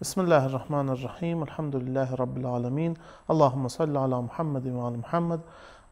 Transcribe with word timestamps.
بسم 0.00 0.20
الله 0.20 0.46
الرحمن 0.46 0.88
الرحيم 0.90 1.42
الحمد 1.42 1.76
لله 1.76 2.14
رب 2.14 2.36
العالمين 2.36 2.94
اللهم 3.30 3.68
صل 3.68 3.96
على 3.96 4.22
محمد 4.22 4.66
وعلى 4.66 4.96
محمد 4.96 5.40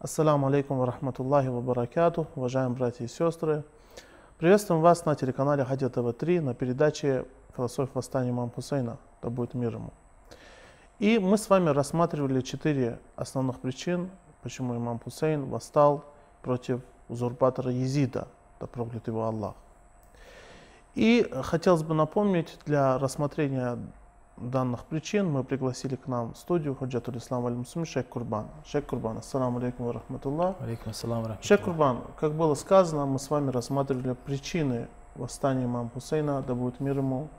Ассаламу 0.02 0.48
алейкум 0.48 0.78
ва 0.78 0.86
рахматуллахи 0.86 1.46
ва 1.46 1.60
баракату, 1.60 2.26
уважаемые 2.34 2.76
братья 2.76 3.04
и 3.04 3.08
сестры. 3.08 3.62
Приветствуем 4.36 4.80
вас 4.80 5.04
на 5.04 5.14
телеканале 5.14 5.64
Хадя 5.64 5.88
ТВ-3 5.90 6.40
на 6.40 6.54
передаче 6.54 7.24
«Философия 7.56 7.92
восстания 7.94 8.30
имама 8.30 8.50
Хусейна», 8.50 8.98
да 9.22 9.30
будет 9.30 9.54
мир 9.54 9.74
ему. 9.74 9.92
И 10.98 11.20
мы 11.20 11.38
с 11.38 11.48
вами 11.48 11.68
рассматривали 11.68 12.40
четыре 12.40 12.98
основных 13.14 13.60
причин, 13.60 14.10
почему 14.42 14.76
имам 14.76 14.98
Хусейн 14.98 15.44
восстал 15.44 16.04
против 16.42 16.80
узурпатора 17.08 17.70
Езида, 17.70 18.26
да 18.58 18.66
проклят 18.66 19.06
его 19.06 19.24
Аллах. 19.24 19.54
И 20.96 21.30
хотелось 21.44 21.84
бы 21.84 21.94
напомнить, 21.94 22.58
для 22.66 22.98
рассмотрения 22.98 23.78
данных 24.37 24.85
причин 24.85 25.29
мы 25.29 25.43
пригласили 25.43 25.95
к 25.95 26.07
нам 26.07 26.33
в 26.33 26.37
студию 26.37 26.75
Хаджатуль 26.75 27.17
Ислам 27.17 27.45
Аль 27.45 27.53
Мусlim 27.53 27.85
Шейх 27.85 28.07
Курбан. 28.07 28.47
Шейх 28.65 28.85
Курбан, 28.85 29.17
ассаламу 29.17 29.59
алейкум 29.59 29.87
ва 29.87 29.93
рахматуллах. 29.93 30.55
Алейкум 30.59 30.91
ассалам 30.91 31.23
ва 31.23 31.37
Шейх. 31.41 31.61
Курбан, 31.61 32.01
как 32.19 32.33
было 32.33 32.53
сказано, 32.53 33.05
мы 33.05 33.19
с 33.19 33.29
вами 33.29 33.49
рассматривали 33.49 34.13
причины 34.13 34.87
восстания 35.15 35.65
имама 35.65 35.89
Хусейна, 35.89 36.41
да 36.41 36.53
будет 36.53 36.79
мир 36.79 36.97
ему. 36.97 37.29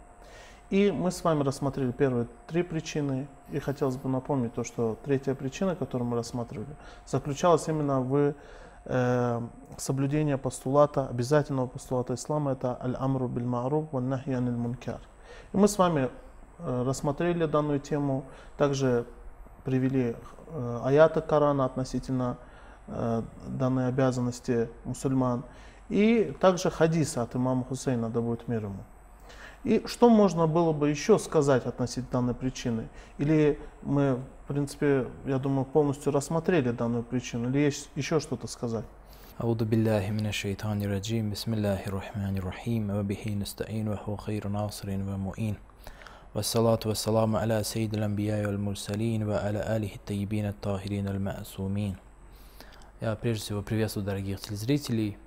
И 0.71 0.91
мы 0.91 1.11
с 1.11 1.25
вами 1.25 1.43
рассмотрели 1.45 1.93
первые 1.93 2.27
три 2.47 2.63
причины. 2.63 3.29
И 3.51 3.59
хотелось 3.59 3.97
бы 3.97 4.09
напомнить 4.11 4.53
то, 4.53 4.65
что 4.65 4.99
третья 5.03 5.35
причина, 5.35 5.75
которую 5.75 6.09
мы 6.09 6.17
рассматривали, 6.17 6.77
заключалась 7.07 7.67
именно 7.69 8.01
в 8.01 8.35
э, 8.85 9.41
соблюдении 9.79 10.35
постулата, 10.35 11.07
обязательного 11.09 11.67
постулата 11.67 12.15
ислама, 12.15 12.53
это 12.53 12.79
аль-амру 12.83 13.29
биль 13.29 13.45
ма'руф 13.45 13.89
ва 13.93 14.01
нахи 14.01 14.31
аниль 14.31 14.57
мункар. 14.57 15.01
И 15.55 15.57
мы 15.57 15.69
с 15.69 15.79
вами 15.79 16.11
рассмотрели 16.60 17.46
данную 17.46 17.80
тему, 17.80 18.26
также 18.58 19.06
привели 19.64 20.16
э, 20.48 20.80
аяты 20.84 21.22
Корана 21.22 21.66
относительно 21.66 22.38
э, 22.88 23.22
данной 23.48 23.88
обязанности 23.88 24.70
мусульман, 24.86 25.44
и 25.90 26.34
также 26.40 26.70
хадиса 26.70 27.22
от 27.22 27.36
имама 27.36 27.64
Хусейна, 27.66 28.10
да 28.10 28.22
будет 28.22 28.48
мир 28.48 28.66
ему. 28.66 28.84
И 29.64 29.84
что 29.86 30.10
можно 30.10 30.46
было 30.46 30.74
бы 30.74 30.90
еще 30.90 31.18
сказать 31.20 31.66
относительно 31.66 32.12
данной 32.12 32.34
причины? 32.34 32.90
Или 33.18 33.60
мы, 33.82 34.20
в 34.44 34.48
принципе, 34.48 35.08
я 35.26 35.38
думаю, 35.40 35.66
полностью 35.66 36.12
рассмотрели 36.12 36.72
данную 36.72 37.04
причину, 37.04 37.50
или 37.50 37.60
есть 37.60 37.90
еще 37.96 38.20
что-то 38.20 38.48
сказать? 38.48 38.86
أعوذ 39.42 39.66
بالله 39.66 40.12
من 40.12 40.28
الشيطان 40.28 40.82
الرجيم 40.82 41.32
بسم 41.32 41.54
الله 41.54 41.88
الرحمن 41.88 42.38
الرحيم 42.38 42.90
وبه 42.90 43.38
نستعين 43.42 43.88
وهو 43.88 44.16
خير 44.16 44.48
ناصر 44.48 44.90
ومؤين 44.90 45.56
والصلاة 46.36 46.80
والسلام 46.86 47.36
على 47.36 47.64
سيد 47.64 47.94
الأنبياء 47.94 48.46
والمرسلين 48.48 49.30
وعلى 49.30 49.76
آله 49.76 49.96
الطيبين 49.96 50.46
الطاهرين 50.46 51.08
المعصومين 51.08 51.96
Я 53.02 53.16
прежде 53.16 53.44
всего 53.44 53.62
приветствую 53.62 54.06
дорогих 54.06 54.40
телезрителей. 54.40 55.18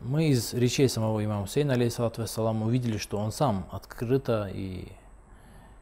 Мы 0.00 0.30
из 0.30 0.52
речей 0.52 0.88
самого 0.88 1.24
имама 1.24 1.42
Хусейна, 1.42 1.74
алейхиссалату 1.74 2.22
вассалам, 2.22 2.62
увидели, 2.62 2.98
что 2.98 3.18
он 3.18 3.30
сам 3.30 3.68
открыто 3.70 4.50
и 4.52 4.88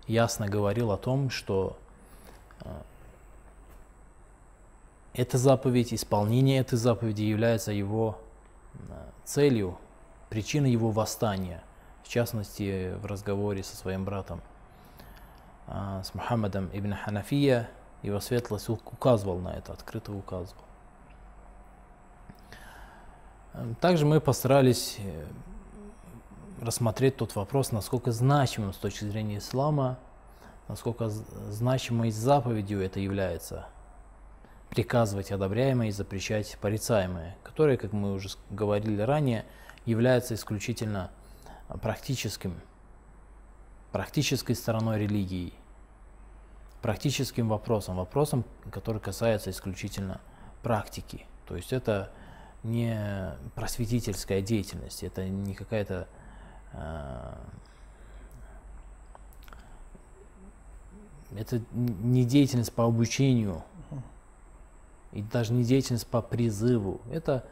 ясно 0.06 0.46
говорил 0.46 0.92
о 0.92 0.98
том, 0.98 1.30
что 1.30 1.78
э, 2.60 2.68
эта 5.14 5.38
заповедь, 5.38 5.94
исполнение 5.94 6.60
этой 6.60 6.76
заповеди 6.76 7.22
является 7.22 7.72
его 7.72 8.18
э, 8.74 8.78
целью, 9.24 9.78
причиной 10.28 10.70
его 10.70 10.90
восстания. 10.90 11.62
В 12.07 12.09
частности, 12.09 12.93
в 13.01 13.05
разговоре 13.05 13.63
со 13.63 13.75
своим 13.75 14.05
братом, 14.05 14.41
э, 15.67 16.01
с 16.05 16.13
Мухаммадом 16.13 16.69
ибн 16.71 16.93
Ханафия, 16.93 17.69
его 18.01 18.21
светлость 18.21 18.69
указывал 18.69 19.39
на 19.39 19.49
это, 19.49 19.73
открыто 19.73 20.13
указывал. 20.13 20.63
Э, 23.53 23.73
Также 23.81 24.05
мы 24.05 24.21
постарались 24.21 24.99
э, 24.99 25.25
рассмотреть 26.61 27.17
тот 27.17 27.35
вопрос, 27.35 27.73
насколько 27.73 28.13
значимым 28.13 28.71
с 28.71 28.77
точки 28.77 29.03
зрения 29.03 29.39
ислама, 29.39 29.99
насколько 30.69 31.09
значимой 31.09 32.11
заповедью 32.11 32.81
это 32.81 33.01
является 33.01 33.67
приказывать 34.69 35.33
одобряемое 35.33 35.89
и 35.89 35.91
запрещать 35.91 36.57
порицаемое, 36.61 37.35
которое, 37.43 37.75
как 37.75 37.91
мы 37.91 38.13
уже 38.13 38.29
говорили 38.49 39.01
ранее, 39.01 39.43
является 39.85 40.35
исключительно 40.35 41.09
а, 41.09 41.16
практическим, 41.81 42.59
практической 43.91 44.53
стороной 44.53 44.99
религии, 44.99 45.53
практическим 46.81 47.49
вопросом, 47.49 47.97
вопросом, 47.97 48.45
который 48.71 49.01
касается 49.01 49.49
исключительно 49.49 50.21
практики. 50.63 51.25
То 51.47 51.55
есть 51.55 51.73
это 51.73 52.11
не 52.63 53.35
просветительская 53.55 54.41
деятельность, 54.41 55.03
это 55.03 55.27
не 55.27 55.53
какая-то 55.53 56.07
а, 56.73 57.37
это 61.35 61.61
не 61.73 62.25
деятельность 62.25 62.73
по 62.73 62.85
обучению 62.85 63.63
и 65.11 65.21
даже 65.21 65.53
не 65.53 65.63
деятельность 65.63 66.07
по 66.07 66.21
призыву. 66.21 67.01
Это 67.11 67.45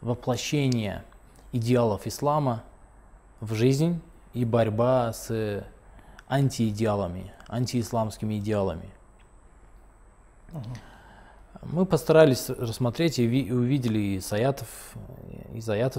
воплощение 0.00 1.04
идеалов 1.52 2.06
ислама 2.06 2.64
в 3.40 3.54
жизнь 3.54 4.00
и 4.34 4.44
борьба 4.44 5.12
с 5.12 5.64
антиидеалами, 6.28 7.32
антиисламскими 7.48 8.38
идеалами. 8.38 8.90
Мы 11.62 11.86
постарались 11.86 12.50
рассмотреть 12.50 13.18
и 13.18 13.26
ви- 13.26 13.42
и 13.42 13.52
увидели 13.52 14.18
из 14.18 14.32
аятов, 14.32 14.68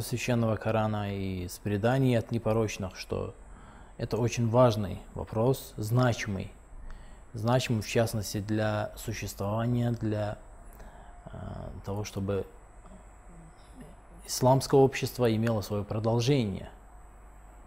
священного 0.05 0.55
Корана 0.55 1.13
и 1.15 1.45
из 1.45 1.57
преданий 1.59 2.17
от 2.17 2.31
непорочных, 2.31 2.95
что 2.95 3.35
это 3.97 4.17
очень 4.17 4.49
важный 4.49 4.99
вопрос, 5.13 5.73
значимый, 5.75 6.51
значимый 7.33 7.81
в 7.81 7.87
частности 7.87 8.39
для 8.39 8.93
существования, 8.95 9.91
для 9.91 10.37
э, 11.25 11.37
того, 11.85 12.05
чтобы 12.05 12.45
исламское 14.25 14.79
общество 14.79 15.33
имело 15.35 15.61
свое 15.61 15.83
продолжение. 15.83 16.69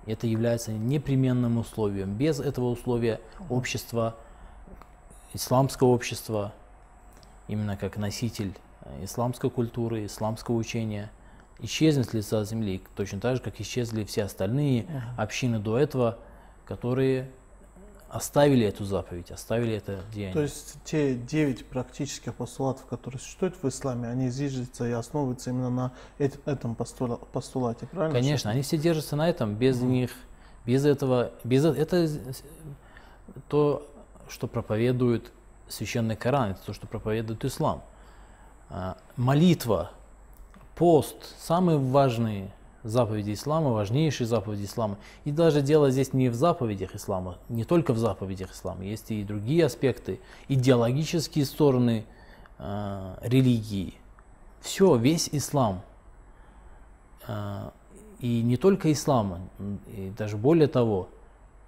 Это 0.06 0.26
является 0.26 0.72
непременным 0.72 1.58
условием. 1.58 2.14
Без 2.14 2.40
этого 2.40 2.66
условия 2.66 3.20
общество, 3.49 4.16
исламское 5.32 5.88
общество, 5.88 6.52
именно 7.49 7.76
как 7.76 7.96
носитель 7.96 8.54
э, 8.82 9.04
исламской 9.04 9.50
культуры, 9.50 10.06
исламского 10.06 10.56
учения, 10.56 11.10
исчезнет 11.60 12.10
с 12.10 12.12
лица 12.12 12.44
земли, 12.44 12.82
точно 12.96 13.20
так 13.20 13.37
же, 13.37 13.43
как 13.43 13.60
исчезли 13.60 14.04
все 14.04 14.25
остальные 14.25 14.87
общины 15.16 15.58
до 15.60 15.78
этого, 15.78 16.19
которые 16.64 17.31
оставили 18.12 18.66
эту 18.66 18.84
заповедь, 18.84 19.30
оставили 19.30 19.74
это 19.74 20.00
деяние. 20.12 20.34
То 20.34 20.42
есть 20.42 20.76
те 20.84 21.14
девять 21.14 21.64
практических 21.66 22.34
постулатов, 22.34 22.84
которые 22.84 23.18
существуют 23.18 23.56
в 23.62 23.66
исламе, 23.66 24.06
они 24.08 24.28
зиждятся 24.28 24.86
и 24.86 24.92
основываются 24.92 25.48
именно 25.48 25.70
на 25.70 25.92
эт- 26.18 26.38
этом 26.44 26.74
постула- 26.74 27.16
постулате, 27.32 27.86
правильно? 27.86 28.18
Конечно, 28.20 28.50
они 28.50 28.60
все 28.60 28.76
держатся 28.76 29.16
на 29.16 29.30
этом, 29.30 29.54
без 29.54 29.80
них, 29.80 30.10
без 30.66 30.84
этого, 30.84 31.32
без 31.42 31.64
э- 31.64 31.72
это 31.74 32.06
то, 33.48 33.88
что 34.28 34.46
проповедует 34.46 35.32
священный 35.68 36.14
Коран, 36.16 36.50
это 36.50 36.60
то, 36.66 36.74
что 36.74 36.86
проповедует 36.86 37.42
ислам. 37.46 37.82
А, 38.68 38.98
Молитва, 39.16 39.90
пост, 40.74 41.16
самые 41.38 41.78
важные 41.78 42.52
заповеди 42.84 43.34
ислама, 43.34 43.70
важнейшие 43.70 44.26
заповеди 44.26 44.64
ислама. 44.64 44.99
И 45.25 45.31
даже 45.31 45.62
дело 45.62 45.90
здесь 45.90 46.12
не 46.12 46.29
в 46.29 46.34
заповедях 46.34 46.94
ислама, 46.94 47.38
не 47.49 47.64
только 47.64 47.93
в 47.93 47.99
заповедях 47.99 48.52
ислама, 48.52 48.84
есть 48.84 49.11
и 49.11 49.23
другие 49.25 49.67
аспекты, 49.67 50.20
идеологические 50.49 51.44
стороны 51.44 52.05
а, 52.58 53.19
религии. 53.23 53.94
Все, 54.61 54.96
весь 54.96 55.29
ислам 55.32 55.82
а, 57.26 57.73
и 58.20 58.43
не 58.43 58.56
только 58.56 58.93
ислама, 58.93 59.40
и 59.88 60.12
даже 60.17 60.37
более 60.37 60.69
того, 60.69 61.08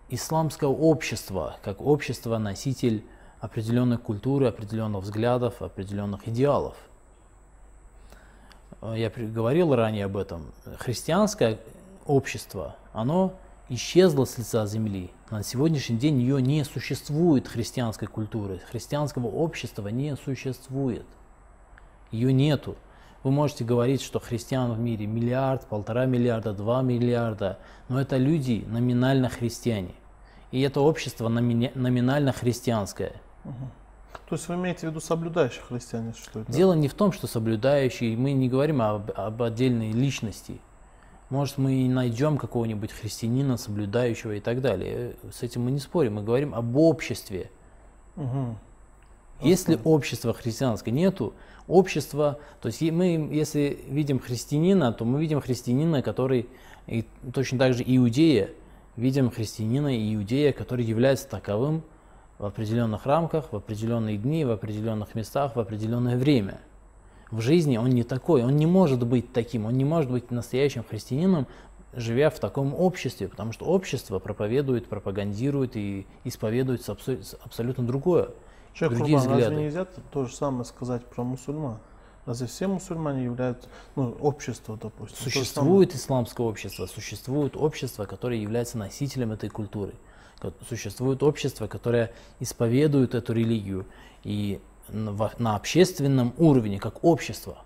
исламское 0.09 0.71
общество, 0.71 1.57
как 1.63 1.81
общество 1.81 2.39
носитель 2.39 3.05
определенной 3.41 3.99
культуры, 3.99 4.47
определенных 4.47 5.03
взглядов, 5.03 5.61
определенных 5.61 6.29
идеалов. 6.29 6.77
Э, 8.85 8.95
Я 8.97 9.11
говорил 9.11 9.75
ранее 9.75 10.05
об 10.05 10.17
этом. 10.17 10.53
Христианское 10.79 11.59
общество, 12.07 12.77
оно 12.93 13.35
исчезло 13.71 14.27
с 14.27 14.37
лица 14.37 14.67
земли. 14.67 15.11
На 15.31 15.43
сегодняшний 15.43 15.97
день 15.97 16.21
ее 16.21 16.41
не 16.43 16.63
существует 16.65 17.49
христианской 17.49 18.07
культуры, 18.07 18.61
христианского 18.71 19.27
общества 19.27 19.89
не 19.89 20.15
существует. 20.17 21.07
Ее 22.11 22.33
нету. 22.33 22.77
Вы 23.23 23.31
можете 23.31 23.65
говорить, 23.65 24.03
что 24.03 24.21
христиан 24.21 24.75
в 24.75 24.79
мире 24.79 25.07
миллиард, 25.07 25.67
полтора 25.67 26.05
миллиарда, 26.05 26.53
два 26.53 26.83
миллиарда, 26.83 27.59
но 27.89 27.99
это 27.99 28.19
люди 28.19 28.65
номинально 28.69 29.31
христиане. 29.31 29.95
И 30.53 30.61
это 30.61 30.83
общество 30.83 31.29
номинально 31.29 32.33
христианское. 32.33 33.15
То 34.35 34.37
есть 34.37 34.49
вы 34.49 34.57
имеете 34.57 34.81
в 34.81 34.91
виду 34.91 34.99
соблюдающих 34.99 35.63
христиане, 35.69 36.13
что 36.13 36.41
это? 36.41 36.51
Дело 36.51 36.73
не 36.73 36.89
в 36.89 36.95
том, 36.95 37.13
что 37.13 37.29
соблюдающие, 37.29 38.17
мы 38.17 38.33
не 38.33 38.49
говорим 38.49 38.83
об, 38.83 39.13
об 39.15 39.41
отдельной 39.41 39.93
личности. 39.93 40.61
Может, 41.31 41.57
мы 41.57 41.75
и 41.75 41.89
найдем 41.89 42.37
какого-нибудь 42.37 42.91
христианина, 42.91 43.57
соблюдающего 43.57 44.33
и 44.33 44.41
так 44.41 44.61
далее. 44.61 45.15
С 45.33 45.45
этим 45.45 45.63
мы 45.63 45.71
не 45.71 45.79
спорим, 45.79 46.15
мы 46.15 46.25
говорим 46.25 46.53
об 46.53 46.77
обществе. 46.77 47.49
Угу. 48.17 48.57
Если 49.43 49.79
общества 49.85 50.35
христианское 50.35 50.91
нету, 50.91 51.35
общество, 51.69 52.41
то 52.61 52.67
есть 52.67 52.83
мы, 52.83 53.29
если 53.31 53.85
видим 53.87 54.19
христианина, 54.19 54.93
то 54.93 55.05
мы 55.05 55.21
видим 55.21 55.41
христианина, 55.41 56.03
который 56.03 56.49
и 56.89 57.07
точно 57.33 57.61
так 57.61 57.75
же 57.75 57.85
иудея, 57.87 58.51
видим 58.97 59.31
христианина 59.31 59.97
и 59.97 60.13
иудея, 60.17 60.53
который 60.53 60.85
является 60.85 61.29
таковым 61.29 61.85
в 62.45 62.47
определенных 62.47 63.07
рамках, 63.07 63.53
в 63.53 63.57
определенные 63.57 64.19
дни, 64.19 64.45
в 64.45 64.51
определенных 64.51 65.15
местах, 65.15 65.57
в 65.57 65.61
определенное 65.61 66.19
время. 66.19 66.61
В 67.31 67.41
жизни 67.41 67.79
он 67.79 67.89
не 67.89 68.03
такой, 68.03 68.45
он 68.45 68.57
не 68.57 68.67
может 68.67 69.03
быть 69.07 69.33
таким, 69.33 69.65
он 69.65 69.79
не 69.79 69.85
может 69.87 70.11
быть 70.11 70.31
настоящим 70.31 70.85
христианином, 70.85 71.47
живя 71.95 72.29
в 72.29 72.39
таком 72.39 72.75
обществе, 72.75 73.29
потому 73.29 73.53
что 73.53 73.65
общество 73.65 74.19
проповедует, 74.19 74.89
пропагандирует 74.89 75.75
и 75.75 76.07
исповедует 76.25 76.87
абсолютно 77.43 77.87
другое. 77.87 78.29
Человек 78.75 78.99
другие 78.99 79.19
Курбан, 79.19 79.37
взгляды. 79.37 79.55
разве 79.55 79.65
нельзя 79.65 79.87
то 80.13 80.27
же 80.27 80.35
самое 80.35 80.67
сказать 80.67 81.07
про 81.07 81.25
мусульман? 81.25 81.79
Разве 82.27 82.47
все 82.47 82.67
мусульмане 82.67 83.25
являются, 83.25 83.71
ну, 83.97 84.19
общество, 84.21 84.79
допустим? 84.81 85.17
Существует 85.17 85.95
исламское 85.95 86.47
общество, 86.47 86.85
существует 86.85 87.57
общество, 87.57 88.05
которое 88.05 88.39
является 88.39 88.77
носителем 88.77 89.33
этой 89.33 89.49
культуры. 89.49 89.95
Существует 90.69 91.23
общество, 91.23 91.67
которое 91.67 92.13
исповедует 92.41 93.15
эту 93.15 93.33
религию 93.33 93.87
и 94.23 94.61
на, 94.89 95.57
общественном 95.57 96.35
уровне, 96.37 96.79
как 96.79 97.05
общество. 97.05 97.59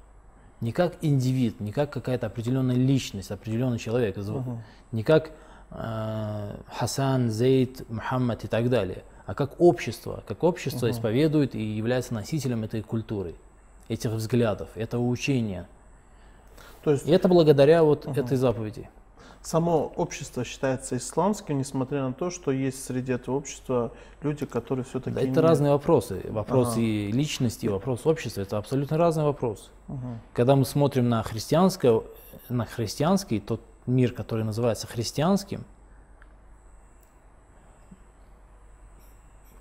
Не 0.61 0.73
как 0.73 0.97
индивид, 1.03 1.61
не 1.61 1.73
как 1.73 1.93
какая-то 1.93 2.27
определенная 2.27 2.77
личность, 2.77 3.31
определенный 3.31 3.79
человек, 3.79 4.17
uh-huh. 4.17 4.59
не 4.91 5.05
как 5.05 5.31
э, 5.71 6.57
Хасан, 6.67 7.31
Зейд, 7.31 7.89
Мухаммад 7.89 8.45
и 8.45 8.49
так 8.49 8.69
далее– 8.69 9.05
а 9.29 9.35
как 9.35 9.61
общество, 9.61 10.25
как 10.27 10.43
общество 10.43 10.87
угу. 10.87 10.91
исповедует 10.91 11.55
и 11.55 11.63
является 11.63 12.15
носителем 12.15 12.65
этой 12.65 12.81
культуры, 12.81 13.35
этих 13.87 14.11
взглядов, 14.13 14.71
этого 14.75 15.07
учения. 15.07 15.69
То 16.83 16.93
есть, 16.93 17.07
и 17.07 17.11
это 17.11 17.29
благодаря 17.29 17.85
вот 17.85 18.07
угу. 18.07 18.19
этой 18.19 18.39
заповеди. 18.39 18.89
Само 19.43 19.93
общество 19.97 20.45
считается 20.45 20.97
исламским, 20.97 21.59
несмотря 21.59 22.03
на 22.03 22.13
то, 22.13 22.31
что 22.31 22.51
есть 22.51 22.85
среди 22.85 23.13
этого 23.13 23.37
общества 23.37 23.93
люди, 24.21 24.45
которые 24.45 24.85
все-таки... 24.85 25.15
Да, 25.15 25.21
это 25.21 25.31
не... 25.31 25.39
разные 25.39 25.73
вопросы. 25.73 26.21
Вопрос 26.29 26.73
ага. 26.73 26.81
и 26.81 27.13
личности, 27.13 27.67
и 27.67 27.69
вопрос 27.69 28.05
общества, 28.05 28.41
это 28.43 28.59
абсолютно 28.59 28.99
разный 28.99 29.25
вопрос. 29.25 29.71
Угу. 29.87 30.07
Когда 30.35 30.57
мы 30.57 30.65
смотрим 30.65 31.09
на 31.09 31.23
христианское, 31.23 32.03
на 32.49 32.65
христианский, 32.65 33.39
тот 33.39 33.61
мир, 33.87 34.13
который 34.13 34.45
называется 34.45 34.87
христианским, 34.87 35.65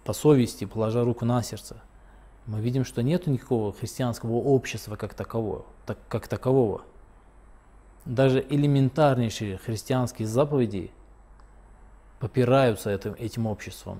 по 0.04 0.14
совести, 0.14 0.66
положа 0.66 1.04
руку 1.04 1.24
на 1.26 1.44
сердце, 1.44 1.78
мы 2.46 2.62
видим, 2.62 2.84
что 2.86 3.04
нет 3.04 3.28
никакого 3.28 3.74
христианского 3.74 4.36
общества 4.36 4.96
как 4.96 5.14
такового. 5.14 5.66
Так, 5.86 5.98
как 6.08 6.28
такового. 6.28 6.82
Даже 8.08 8.40
элементарнейшие 8.40 9.58
христианские 9.58 10.30
заповеди 10.30 10.92
попираются 12.20 12.90
этим, 12.90 13.14
этим 13.20 13.48
обществом. 13.48 14.00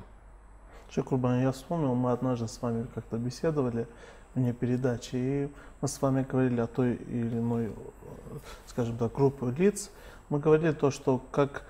Шекурбан, 0.90 1.42
я 1.42 1.52
вспомнил, 1.52 1.94
мы 1.94 2.14
однажды 2.14 2.48
с 2.48 2.62
вами 2.62 2.88
как-то 2.96 3.18
беседовали 3.18 3.86
вне 4.34 4.54
передачи, 4.54 5.16
и 5.16 5.50
мы 5.82 5.90
с 5.90 6.02
вами 6.02 6.24
говорили 6.24 6.62
о 6.62 6.68
той 6.68 6.96
или 6.96 7.38
иной, 7.38 7.74
скажем 8.66 8.98
так, 8.98 9.12
группе 9.14 9.48
лиц. 9.62 9.92
Мы 10.30 10.40
говорили 10.40 10.72
то, 10.72 10.90
что 10.90 11.22
как 11.32 11.64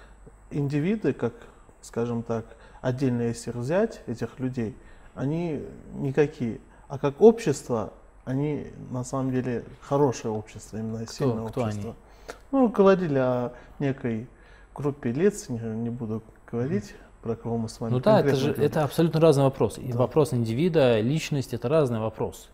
индивиды, 0.51 1.13
как, 1.13 1.33
скажем 1.81 2.22
так, 2.22 2.45
отдельно 2.81 3.24
если 3.24 3.50
взять, 3.50 4.04
этих 4.06 4.40
людей, 4.40 4.78
они 5.16 5.63
никакие. 5.95 6.62
А 6.88 7.00
как 7.00 7.19
общество, 7.19 7.94
они 8.25 8.68
на 8.92 9.04
самом 9.04 9.31
деле 9.31 9.66
хорошее 9.81 10.36
общество, 10.36 10.78
именно 10.78 11.04
кто, 11.04 11.13
сильное 11.13 11.48
кто 11.48 11.62
общество. 11.62 11.90
Они? 11.90 12.06
Ну, 12.51 12.69
говорили 12.69 13.18
о 13.18 13.54
некой 13.80 14.27
группе 14.73 15.11
лиц, 15.11 15.49
не, 15.49 15.59
не 15.59 15.89
буду 15.89 16.23
говорить, 16.49 16.95
про 17.21 17.35
кого 17.35 17.57
мы 17.57 17.69
с 17.69 17.80
вами 17.80 17.92
Ну 17.92 17.99
да, 17.99 18.21
это 18.21 18.35
же 18.35 18.51
это 18.51 18.83
абсолютно 18.83 19.19
разный 19.19 19.44
вопрос. 19.44 19.77
И 19.77 19.92
да. 19.92 19.97
вопрос 19.97 20.33
индивида, 20.33 21.01
личность 21.01 21.54
это 21.54 21.68
разный 21.68 21.99
вопрос. 21.99 22.49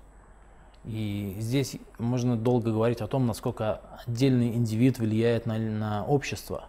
И 0.85 1.35
здесь 1.39 1.77
можно 1.97 2.35
долго 2.35 2.71
говорить 2.71 3.01
о 3.01 3.07
том, 3.07 3.25
насколько 3.25 3.81
отдельный 4.05 4.55
индивид 4.55 4.99
влияет 4.99 5.45
на, 5.45 5.57
на 5.57 6.05
общество. 6.05 6.65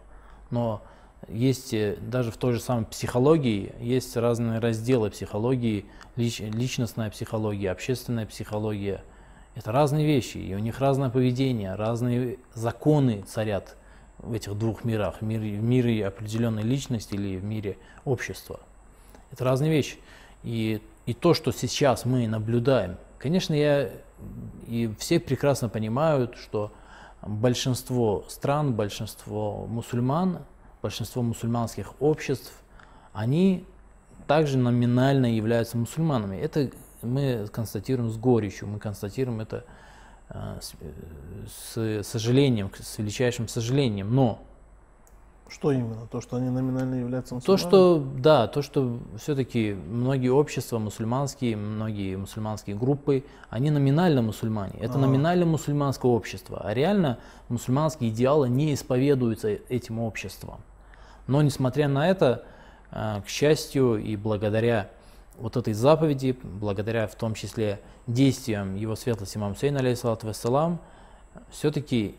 Но 0.51 0.83
есть 1.29 1.75
э, 1.75 1.97
даже 2.01 2.31
в 2.31 2.37
той 2.37 2.53
же 2.53 2.61
самой 2.61 2.85
психологии, 2.85 3.75
есть 3.81 4.17
разные 4.17 4.61
разделы 4.61 5.11
психологии, 5.11 5.87
лич, 6.17 6.41
личностная 6.41 7.11
психология, 7.11 7.71
общественная 7.71 8.27
психология. 8.27 9.03
Это 9.55 9.73
разные 9.73 10.07
вещи, 10.07 10.39
и 10.39 10.55
у 10.55 10.59
них 10.59 10.81
разное 10.81 11.11
поведение, 11.11 11.75
разные 11.75 12.39
законы 12.55 13.23
царят 13.27 13.77
в 14.19 14.33
этих 14.33 14.57
двух 14.59 14.85
мирах, 14.85 15.21
в 15.21 15.23
мире, 15.23 15.59
в 15.59 15.63
мире 15.63 16.07
определенной 16.07 16.63
личности 16.63 17.15
или 17.15 17.37
в 17.37 17.45
мире 17.45 17.79
общества. 18.05 18.61
Это 19.31 19.45
разные 19.45 19.71
вещи. 19.71 19.99
И, 20.43 20.83
и 21.07 21.15
то, 21.15 21.35
что 21.35 21.53
сейчас 21.53 22.05
мы 22.05 22.27
наблюдаем, 22.27 22.97
конечно, 23.19 23.55
я 23.55 23.91
и 24.67 24.93
все 24.99 25.21
прекрасно 25.21 25.69
понимают, 25.69 26.37
что 26.37 26.73
большинство 27.23 28.25
стран, 28.29 28.75
большинство 28.75 29.67
мусульман 29.67 30.41
большинство 30.85 31.23
мусульманских 31.23 31.95
обществ, 31.99 32.53
они 33.15 33.65
также 34.27 34.59
номинально 34.59 35.35
являются 35.35 35.79
мусульманами. 35.79 36.37
Это 36.37 36.71
мы 37.05 37.47
констатируем 37.53 38.11
с 38.11 38.17
горечью, 38.17 38.69
мы 38.69 38.79
констатируем 38.79 39.41
это 39.41 39.65
э, 40.31 40.59
с, 40.61 41.77
с 41.77 42.07
сожалением, 42.07 42.71
с 42.75 42.99
величайшим 42.99 43.49
сожалением. 43.49 44.15
Но 44.15 44.43
что 45.49 45.71
именно? 45.71 46.07
То, 46.11 46.21
что 46.21 46.37
они 46.37 46.49
номинально 46.49 46.95
являются 46.95 47.35
мусульманами? 47.35 47.63
То, 47.63 47.69
что, 47.69 48.07
да, 48.19 48.47
то, 48.49 48.63
что 48.63 48.99
все-таки 49.19 49.75
многие 49.75 50.31
общества 50.31 50.79
мусульманские, 50.79 51.57
многие 51.57 52.17
мусульманские 52.17 52.77
группы, 52.77 53.25
они 53.51 53.71
номинально 53.71 54.23
мусульмане. 54.23 54.75
Это 54.81 54.95
а. 54.95 54.99
номинально 54.99 55.45
мусульманское 55.45 56.11
общество, 56.11 56.63
а 56.65 56.73
реально 56.73 57.19
мусульманские 57.49 58.11
идеалы 58.11 58.49
не 58.49 58.73
исповедуются 58.75 59.49
этим 59.49 60.01
обществом. 60.01 60.61
Но 61.27 61.43
несмотря 61.43 61.89
на 61.89 62.09
это, 62.09 62.45
э, 62.91 63.21
к 63.25 63.29
счастью 63.29 63.99
и 64.03 64.17
благодаря 64.17 64.91
вот 65.39 65.57
этой 65.57 65.75
заповеди, 65.75 66.37
благодаря 66.43 67.07
в 67.07 67.15
том 67.15 67.35
числе 67.35 67.81
действиям 68.07 68.75
его 68.75 68.97
светлости 68.97 69.37
имам 69.37 69.57
Сейна, 69.57 69.81
алейхиссалату 69.81 70.27
вассалам, 70.27 70.81
все-таки 71.51 72.15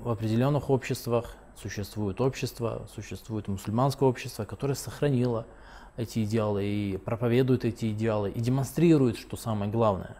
в 0.00 0.10
определенных 0.10 0.70
обществах 0.70 1.36
существует 1.60 2.20
общество, 2.20 2.86
существует 2.94 3.48
мусульманское 3.48 4.08
общество, 4.08 4.44
которое 4.44 4.74
сохранило 4.74 5.46
эти 5.96 6.22
идеалы 6.24 6.64
и 6.64 6.96
проповедует 6.98 7.64
эти 7.64 7.90
идеалы 7.92 8.30
и 8.30 8.40
демонстрирует, 8.40 9.16
что 9.16 9.36
самое 9.36 9.70
главное, 9.70 10.16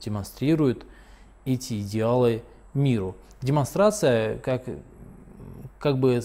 демонстрирует 0.00 0.84
эти 1.46 1.80
идеалы 1.80 2.42
миру. 2.74 3.16
Демонстрация, 3.40 4.38
как, 4.38 4.64
как 5.78 5.98
бы 5.98 6.20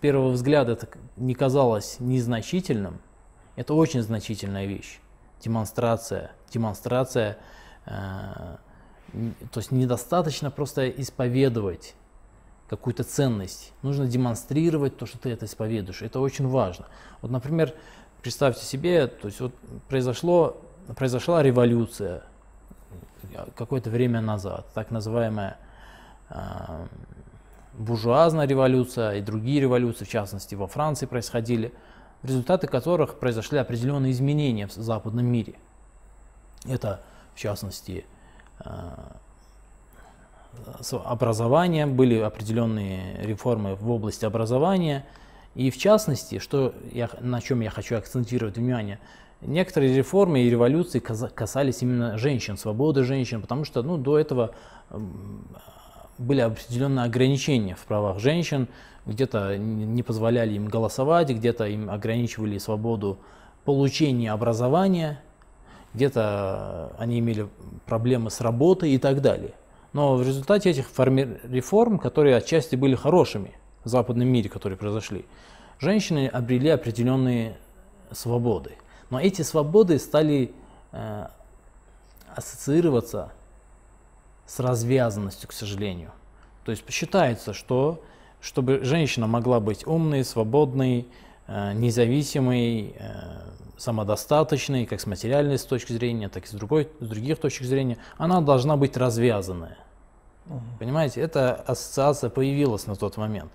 первого 0.00 0.30
взгляда 0.30 0.78
не 1.16 1.34
казалось 1.34 1.96
незначительным, 1.98 3.00
это 3.58 3.74
очень 3.74 4.02
значительная 4.02 4.66
вещь. 4.66 5.00
Демонстрация, 5.40 6.30
демонстрация, 6.52 7.38
э, 7.84 7.90
то 7.90 9.56
есть 9.56 9.72
недостаточно 9.72 10.52
просто 10.52 10.88
исповедовать 10.88 11.96
какую-то 12.68 13.02
ценность, 13.02 13.72
нужно 13.82 14.06
демонстрировать 14.06 14.96
то, 14.96 15.06
что 15.06 15.18
ты 15.18 15.30
это 15.30 15.46
исповедуешь. 15.46 16.02
Это 16.02 16.20
очень 16.20 16.46
важно. 16.46 16.86
Вот, 17.20 17.32
например, 17.32 17.74
представьте 18.22 18.64
себе, 18.64 19.08
то 19.08 19.26
есть 19.26 19.40
вот 19.40 19.52
произошло, 19.88 20.58
произошла 20.96 21.42
революция 21.42 22.22
какое-то 23.56 23.90
время 23.90 24.20
назад, 24.20 24.68
так 24.72 24.92
называемая 24.92 25.56
э, 26.30 26.36
буржуазная 27.72 28.46
революция 28.46 29.16
и 29.16 29.20
другие 29.20 29.60
революции, 29.60 30.04
в 30.04 30.08
частности 30.08 30.54
во 30.54 30.68
Франции 30.68 31.06
происходили, 31.06 31.72
в 32.22 32.26
результате 32.26 32.66
которых 32.66 33.18
произошли 33.18 33.58
определенные 33.58 34.12
изменения 34.12 34.66
в 34.66 34.72
западном 34.72 35.26
мире. 35.26 35.54
Это, 36.66 37.00
в 37.34 37.38
частности, 37.38 38.04
э, 38.64 38.70
образования, 41.04 41.86
были 41.86 42.18
определенные 42.18 43.22
реформы 43.22 43.76
в 43.76 43.90
области 43.90 44.24
образования. 44.24 45.06
И 45.54 45.70
в 45.70 45.78
частности, 45.78 46.38
что 46.38 46.74
я, 46.92 47.08
на 47.20 47.40
чем 47.40 47.60
я 47.60 47.70
хочу 47.70 47.96
акцентировать 47.96 48.56
внимание, 48.56 48.98
некоторые 49.40 49.94
реформы 49.94 50.40
и 50.40 50.50
революции 50.50 50.98
касались 50.98 51.82
именно 51.82 52.18
женщин, 52.18 52.56
свободы 52.56 53.04
женщин, 53.04 53.40
потому 53.40 53.64
что 53.64 53.82
ну, 53.82 53.96
до 53.96 54.18
этого 54.18 54.54
были 56.18 56.40
определенные 56.40 57.04
ограничения 57.04 57.76
в 57.76 57.84
правах 57.86 58.18
женщин, 58.18 58.68
где-то 59.08 59.56
не 59.56 60.02
позволяли 60.02 60.54
им 60.54 60.68
голосовать, 60.68 61.30
где-то 61.30 61.66
им 61.66 61.90
ограничивали 61.90 62.58
свободу 62.58 63.18
получения 63.64 64.30
образования, 64.30 65.20
где-то 65.94 66.92
они 66.98 67.18
имели 67.18 67.48
проблемы 67.86 68.30
с 68.30 68.40
работой 68.40 68.90
и 68.90 68.98
так 68.98 69.20
далее. 69.22 69.54
Но 69.94 70.16
в 70.16 70.22
результате 70.22 70.70
этих 70.70 70.86
реформ, 70.96 71.98
которые 71.98 72.36
отчасти 72.36 72.76
были 72.76 72.94
хорошими 72.94 73.52
в 73.84 73.88
западном 73.88 74.28
мире, 74.28 74.50
которые 74.50 74.76
произошли, 74.76 75.24
женщины 75.80 76.28
обрели 76.28 76.68
определенные 76.68 77.56
свободы. 78.12 78.72
Но 79.08 79.18
эти 79.18 79.40
свободы 79.40 79.98
стали 79.98 80.52
э, 80.92 81.26
ассоциироваться 82.34 83.32
с 84.46 84.60
развязанностью, 84.60 85.48
к 85.48 85.52
сожалению. 85.52 86.10
То 86.64 86.72
есть 86.72 86.84
считается, 86.90 87.54
что 87.54 88.02
чтобы 88.40 88.80
женщина 88.84 89.26
могла 89.26 89.60
быть 89.60 89.86
умной, 89.86 90.24
свободной, 90.24 91.08
э, 91.46 91.72
независимой, 91.74 92.94
э, 92.98 93.48
самодостаточной, 93.76 94.86
как 94.86 95.00
с 95.00 95.06
материальной 95.06 95.58
с 95.58 95.64
точки 95.64 95.92
зрения, 95.92 96.28
так 96.28 96.44
и 96.44 96.48
с, 96.48 96.50
другой, 96.50 96.88
с 97.00 97.06
других 97.06 97.38
точек 97.38 97.66
зрения, 97.66 97.98
она 98.16 98.40
должна 98.40 98.76
быть 98.76 98.96
развязанная. 98.96 99.78
Угу. 100.46 100.60
Понимаете, 100.80 101.20
эта 101.20 101.54
ассоциация 101.54 102.30
появилась 102.30 102.86
на 102.86 102.96
тот 102.96 103.16
момент. 103.16 103.52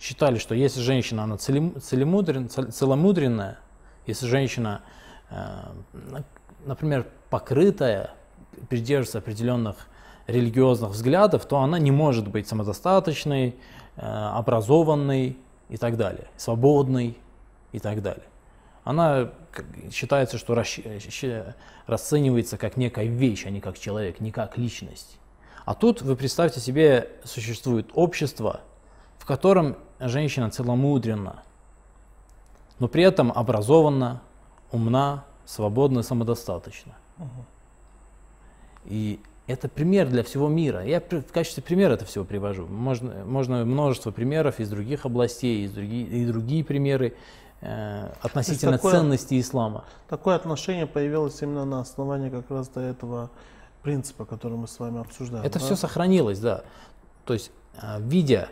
Считали, 0.00 0.38
что 0.38 0.54
если 0.54 0.80
женщина 0.80 1.24
она 1.24 1.36
целемудрен, 1.36 2.48
целомудренная, 2.48 3.58
если 4.06 4.26
женщина, 4.26 4.80
э, 5.28 5.36
например, 6.64 7.06
покрытая, 7.28 8.14
придерживается 8.68 9.18
определенных 9.18 9.88
религиозных 10.26 10.92
взглядов, 10.92 11.44
то 11.46 11.58
она 11.58 11.78
не 11.78 11.90
может 11.90 12.28
быть 12.28 12.48
самодостаточной, 12.48 13.56
э, 13.96 14.02
образованной 14.06 15.36
и 15.68 15.76
так 15.76 15.96
далее, 15.96 16.26
свободной 16.36 17.16
и 17.72 17.78
так 17.78 18.02
далее. 18.02 18.24
Она 18.84 19.30
считается, 19.92 20.38
что 20.38 20.54
расценивается 21.86 22.56
как 22.56 22.76
некая 22.76 23.06
вещь, 23.06 23.46
а 23.46 23.50
не 23.50 23.60
как 23.60 23.78
человек, 23.78 24.20
не 24.20 24.32
как 24.32 24.56
личность. 24.56 25.18
А 25.64 25.74
тут 25.74 26.02
вы 26.02 26.16
представьте 26.16 26.60
себе, 26.60 27.10
существует 27.24 27.90
общество, 27.94 28.60
в 29.18 29.26
котором 29.26 29.76
женщина 30.00 30.50
целомудренна, 30.50 31.42
но 32.78 32.88
при 32.88 33.04
этом 33.04 33.30
образованна, 33.30 34.22
умна, 34.72 35.24
свободна, 35.44 36.02
самодостаточна. 36.02 36.94
И 38.86 39.20
это 39.46 39.68
пример 39.68 40.08
для 40.08 40.22
всего 40.22 40.48
мира. 40.48 40.84
Я 40.84 41.00
в 41.00 41.32
качестве 41.32 41.62
примера 41.62 41.94
это 41.94 42.04
всего 42.04 42.24
привожу. 42.24 42.66
Можно, 42.66 43.24
можно 43.24 43.64
множество 43.64 44.10
примеров 44.10 44.60
из 44.60 44.70
других 44.70 45.06
областей, 45.06 45.64
из 45.64 45.72
другие, 45.72 46.06
и 46.06 46.26
другие 46.26 46.64
примеры 46.64 47.14
э, 47.60 48.12
относительно 48.20 48.72
такое, 48.72 48.92
ценности 48.92 49.40
ислама. 49.40 49.84
Такое 50.08 50.36
отношение 50.36 50.86
появилось 50.86 51.40
именно 51.42 51.64
на 51.64 51.80
основании 51.80 52.30
как 52.30 52.50
раз 52.50 52.68
до 52.68 52.80
этого 52.80 53.30
принципа, 53.82 54.24
который 54.24 54.56
мы 54.56 54.68
с 54.68 54.78
вами 54.78 55.00
обсуждаем. 55.00 55.44
Это 55.44 55.58
да? 55.58 55.64
все 55.64 55.76
сохранилось, 55.76 56.38
да. 56.38 56.62
То 57.24 57.34
есть, 57.34 57.50
э, 57.80 58.00
видя 58.00 58.48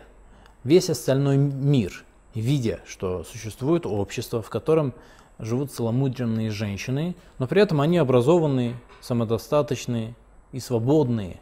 весь 0.63 0.89
остальной 0.89 1.37
мир, 1.37 2.03
видя, 2.33 2.81
что 2.85 3.23
существует 3.23 3.85
общество, 3.85 4.41
в 4.41 4.49
котором 4.49 4.93
живут 5.37 5.71
целомудренные 5.71 6.51
женщины, 6.51 7.15
но 7.37 7.47
при 7.47 7.61
этом 7.61 7.79
они 7.81 7.97
образованные, 7.97 8.75
самодостаточные, 9.01 10.15
и 10.51 10.59
свободные. 10.59 11.39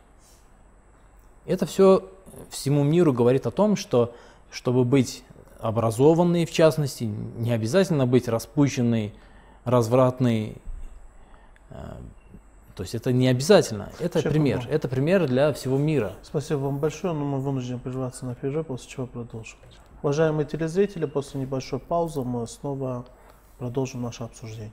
Это 1.46 1.66
все 1.66 2.10
всему 2.50 2.84
миру 2.84 3.14
говорит 3.14 3.48
о 3.48 3.52
том, 3.52 3.76
что 3.76 4.14
чтобы 4.52 4.84
быть 4.84 5.24
образованной, 5.60 6.46
в 6.46 6.52
частности, 6.52 7.04
не 7.04 7.52
обязательно 7.52 8.06
быть 8.06 8.28
распущенной, 8.28 9.14
развратной. 9.64 10.58
Э, 11.70 11.96
то 12.76 12.84
есть 12.84 12.94
это 12.96 13.12
не 13.12 13.28
обязательно. 13.28 13.92
Это 14.00 14.22
Шеф, 14.22 14.32
пример. 14.32 14.60
Вам. 14.60 14.68
Это 14.70 14.88
пример 14.88 15.28
для 15.28 15.52
всего 15.54 15.78
мира. 15.78 16.14
Спасибо 16.22 16.60
вам 16.60 16.78
большое, 16.78 17.14
но 17.14 17.26
мы 17.26 17.40
вынуждены 17.40 17.80
прерваться 17.80 18.26
на 18.26 18.36
перерыв, 18.36 18.68
после 18.68 18.90
чего 18.90 19.08
продолжим. 19.08 19.58
Уважаемые 20.04 20.46
телезрители, 20.46 21.06
после 21.06 21.42
небольшой 21.42 21.80
паузы 21.80 22.22
мы 22.22 22.46
снова 22.48 23.06
продолжим 23.58 24.04
наше 24.04 24.24
обсуждение. 24.24 24.72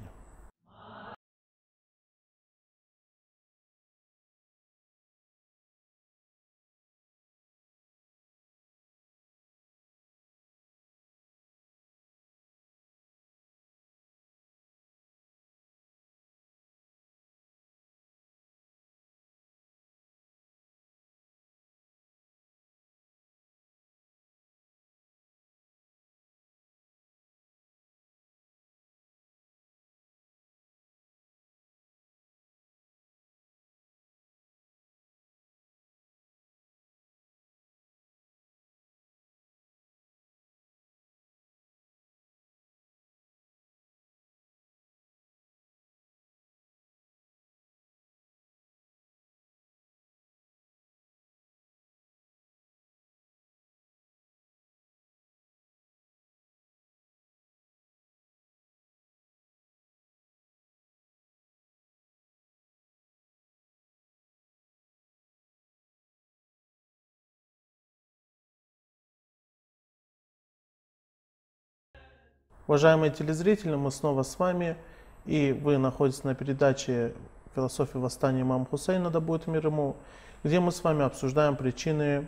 Уважаемые 72.66 73.10
телезрители, 73.10 73.74
мы 73.74 73.90
снова 73.90 74.22
с 74.22 74.38
вами, 74.38 74.78
и 75.26 75.52
вы 75.52 75.76
находитесь 75.76 76.24
на 76.24 76.34
передаче 76.34 77.12
«Философия 77.54 77.98
восстания 77.98 78.40
имама 78.40 78.64
Хусейна, 78.64 79.10
да 79.10 79.20
будет 79.20 79.46
мир 79.46 79.66
ему», 79.66 79.96
где 80.42 80.60
мы 80.60 80.72
с 80.72 80.82
вами 80.82 81.04
обсуждаем 81.04 81.56
причины 81.56 82.26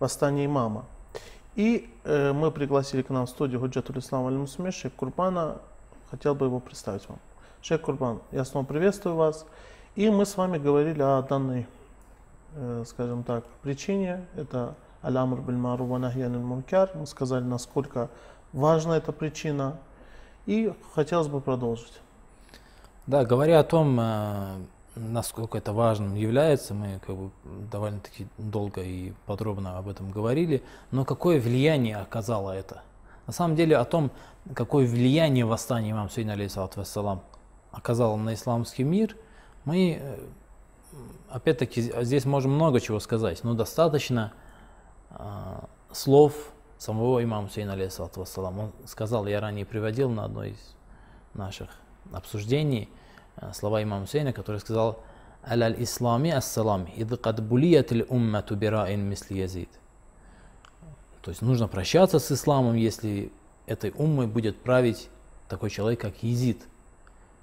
восстания 0.00 0.46
имама. 0.46 0.86
И 1.54 1.90
э, 2.04 2.32
мы 2.32 2.50
пригласили 2.50 3.02
к 3.02 3.10
нам 3.10 3.26
в 3.26 3.28
студию 3.28 3.60
Худжатуль 3.60 3.98
Ислам 3.98 4.26
Аль 4.26 4.32
Мусуме, 4.32 4.70
шейх 4.70 4.94
Курбана. 4.94 5.58
Хотел 6.10 6.34
бы 6.34 6.46
его 6.46 6.60
представить 6.60 7.06
вам. 7.06 7.18
Шейх 7.60 7.82
Курбан, 7.82 8.20
я 8.32 8.46
снова 8.46 8.64
приветствую 8.64 9.16
вас. 9.16 9.44
И 9.96 10.08
мы 10.08 10.24
с 10.24 10.38
вами 10.38 10.56
говорили 10.56 11.02
о 11.02 11.20
данной, 11.20 11.66
э, 12.54 12.84
скажем 12.86 13.22
так, 13.22 13.44
причине. 13.60 14.24
Это 14.34 14.76
Аль-Амр 15.04 15.42
Биль-Мару 15.42 15.84
Ванахьян 15.84 16.42
Мункар. 16.42 16.90
Мы 16.94 17.06
сказали, 17.06 17.44
насколько 17.44 18.08
важна 18.54 18.96
эта 18.96 19.12
причина. 19.12 19.76
И 20.46 20.72
хотелось 20.94 21.28
бы 21.28 21.40
продолжить. 21.40 22.00
Да, 23.06 23.24
говоря 23.24 23.60
о 23.60 23.64
том, 23.64 23.98
э, 24.00 24.56
насколько 24.94 25.58
это 25.58 25.72
важным 25.72 26.14
является, 26.14 26.72
мы 26.72 27.00
как 27.06 27.16
бы 27.16 27.30
довольно-таки 27.70 28.26
долго 28.38 28.82
и 28.82 29.12
подробно 29.26 29.78
об 29.78 29.88
этом 29.88 30.10
говорили, 30.10 30.62
но 30.90 31.04
какое 31.04 31.40
влияние 31.40 31.96
оказало 31.96 32.52
это? 32.52 32.82
На 33.26 33.32
самом 33.32 33.56
деле 33.56 33.76
о 33.76 33.84
том, 33.84 34.10
какое 34.54 34.86
влияние 34.86 35.44
восстание 35.44 35.92
имам 35.92 36.10
Сейна 36.10 36.34
алейхиссалату 36.34 36.80
вассалам 36.80 37.22
оказало 37.72 38.16
на 38.16 38.34
исламский 38.34 38.84
мир, 38.84 39.16
мы 39.64 39.98
э, 40.00 40.18
опять-таки 41.30 41.92
здесь 42.04 42.24
можем 42.24 42.52
много 42.52 42.80
чего 42.80 43.00
сказать, 43.00 43.44
но 43.44 43.54
достаточно 43.54 44.32
э, 45.10 45.16
слов 45.92 46.53
самого 46.78 47.22
имама 47.22 47.48
Хусейна, 47.48 47.72
алейхиссалату. 47.72 48.24
Он 48.36 48.72
сказал, 48.86 49.26
я 49.26 49.40
ранее 49.40 49.64
приводил 49.64 50.10
на 50.10 50.24
одной 50.24 50.50
из 50.50 50.74
наших 51.34 51.68
обсуждений 52.12 52.88
э, 53.36 53.52
слова 53.52 53.82
имама 53.82 54.06
Сейна, 54.06 54.32
который 54.32 54.60
сказал 54.60 55.02
«Аляль 55.42 55.82
ислами 55.82 56.30
ассалам, 56.30 56.86
ид 56.96 57.20
кад 57.20 57.40
умма 57.40 58.04
уммату 58.08 58.56
бираин 58.56 59.00
мисли 59.00 59.38
язид». 59.38 59.68
То 61.22 61.30
есть 61.30 61.42
нужно 61.42 61.68
прощаться 61.68 62.18
с 62.18 62.30
исламом, 62.30 62.74
если 62.74 63.32
этой 63.66 63.92
уммой 63.96 64.26
будет 64.26 64.62
править 64.62 65.08
такой 65.48 65.70
человек, 65.70 66.00
как 66.00 66.22
Езид. 66.22 66.66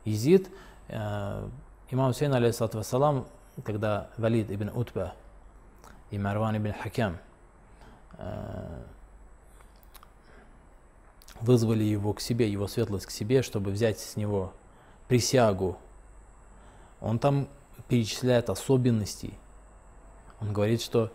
Езид, 0.05 0.49
э, 0.87 1.49
имам 1.89 2.13
Хусейн, 2.13 2.33
алейхиссалату 2.33 2.77
вассалам, 2.77 3.27
когда 3.63 4.09
Валид 4.17 4.51
ибн 4.51 4.69
Утба 4.69 5.13
и 6.11 6.17
Марван 6.17 6.57
ибн 6.57 6.73
Хакям 6.73 7.17
э, 8.17 8.83
вызвали 11.41 11.83
его 11.83 12.13
к 12.13 12.21
себе, 12.21 12.49
его 12.49 12.67
светлость 12.67 13.07
к 13.07 13.11
себе, 13.11 13.41
чтобы 13.41 13.71
взять 13.71 13.99
с 13.99 14.15
него 14.15 14.53
присягу. 15.07 15.77
Он 16.99 17.19
там 17.19 17.47
перечисляет 17.87 18.49
особенности. 18.49 19.33
Он 20.39 20.53
говорит, 20.53 20.81
что 20.81 21.11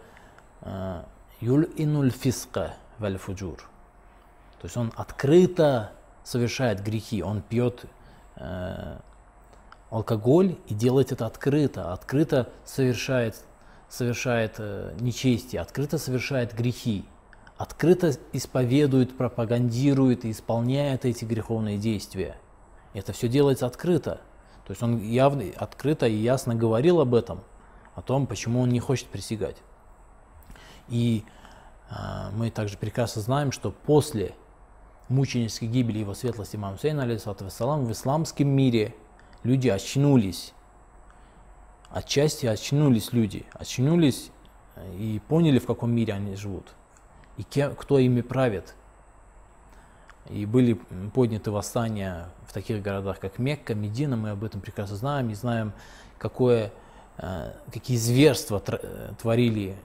э, 0.62 1.02
юль 1.40 1.68
инуль 1.76 2.11
фиска 2.11 2.75
валь 2.99 3.18
фуджур. 3.18 3.59
То 4.61 4.64
есть 4.64 4.76
он 4.76 4.92
открыто 4.97 5.92
совершает 6.25 6.83
грехи, 6.83 7.23
он 7.23 7.42
пьет 7.42 7.85
э, 8.37 8.99
алкоголь 9.90 10.56
и 10.66 10.75
делает 10.75 11.12
это 11.12 11.26
открыто, 11.26 11.92
открыто 11.92 12.50
совершает, 12.64 13.37
совершает 13.88 14.56
э, 14.59 14.97
нечестие, 15.00 15.61
открыто 15.61 15.99
совершает 15.99 16.54
грехи, 16.54 17.04
открыто 17.57 18.13
исповедует, 18.33 19.17
пропагандирует 19.17 20.25
и 20.25 20.31
исполняет 20.31 21.05
эти 21.05 21.25
греховные 21.25 21.79
действия. 21.79 22.37
Это 22.93 23.13
все 23.13 23.29
делается 23.29 23.67
открыто. 23.67 24.21
То 24.67 24.73
есть 24.73 24.83
он 24.83 25.01
явно, 25.01 25.45
открыто 25.57 26.07
и 26.07 26.15
ясно 26.15 26.55
говорил 26.55 27.01
об 27.01 27.15
этом, 27.15 27.43
о 27.95 28.03
том, 28.03 28.27
почему 28.27 28.61
он 28.61 28.71
не 28.71 28.81
хочет 28.81 29.07
присягать. 29.07 29.57
И 30.89 31.25
э, 31.89 31.95
мы 32.33 32.51
также 32.51 32.77
прекрасно 32.77 33.23
знаем, 33.23 33.53
что 33.53 33.71
после 33.71 34.35
мученической 35.09 35.69
гибели 35.69 36.00
его 36.00 36.15
светлости 36.15 36.57
имама 36.57 36.76
Хусейна, 36.76 37.04
алейхиссалам, 37.04 37.87
в 37.87 37.93
исламском 37.93 38.49
мире 38.49 38.95
люди 39.45 39.69
очнулись. 39.69 40.52
Отчасти 41.91 42.47
очнулись 42.47 43.13
люди, 43.13 43.47
очнулись 43.52 44.30
э, 44.75 44.97
и 44.97 45.21
поняли, 45.21 45.59
в 45.59 45.67
каком 45.67 45.93
мире 45.93 46.15
они 46.15 46.35
живут, 46.35 46.75
и 47.37 47.43
кем, 47.43 47.75
кто 47.75 47.99
ими 47.99 48.21
правит. 48.21 48.75
И 50.29 50.45
были 50.45 50.75
подняты 51.15 51.51
восстания 51.51 52.29
в 52.47 52.53
таких 52.53 52.83
городах, 52.83 53.21
как 53.21 53.39
Мекка, 53.39 53.75
Медина, 53.75 54.17
мы 54.17 54.31
об 54.31 54.43
этом 54.43 54.61
прекрасно 54.61 54.97
знаем, 54.97 55.31
и 55.31 55.35
знаем, 55.35 55.73
какое, 56.19 56.73
э, 57.19 57.53
какие 57.73 57.97
зверства 57.97 58.61
творили 59.21 59.77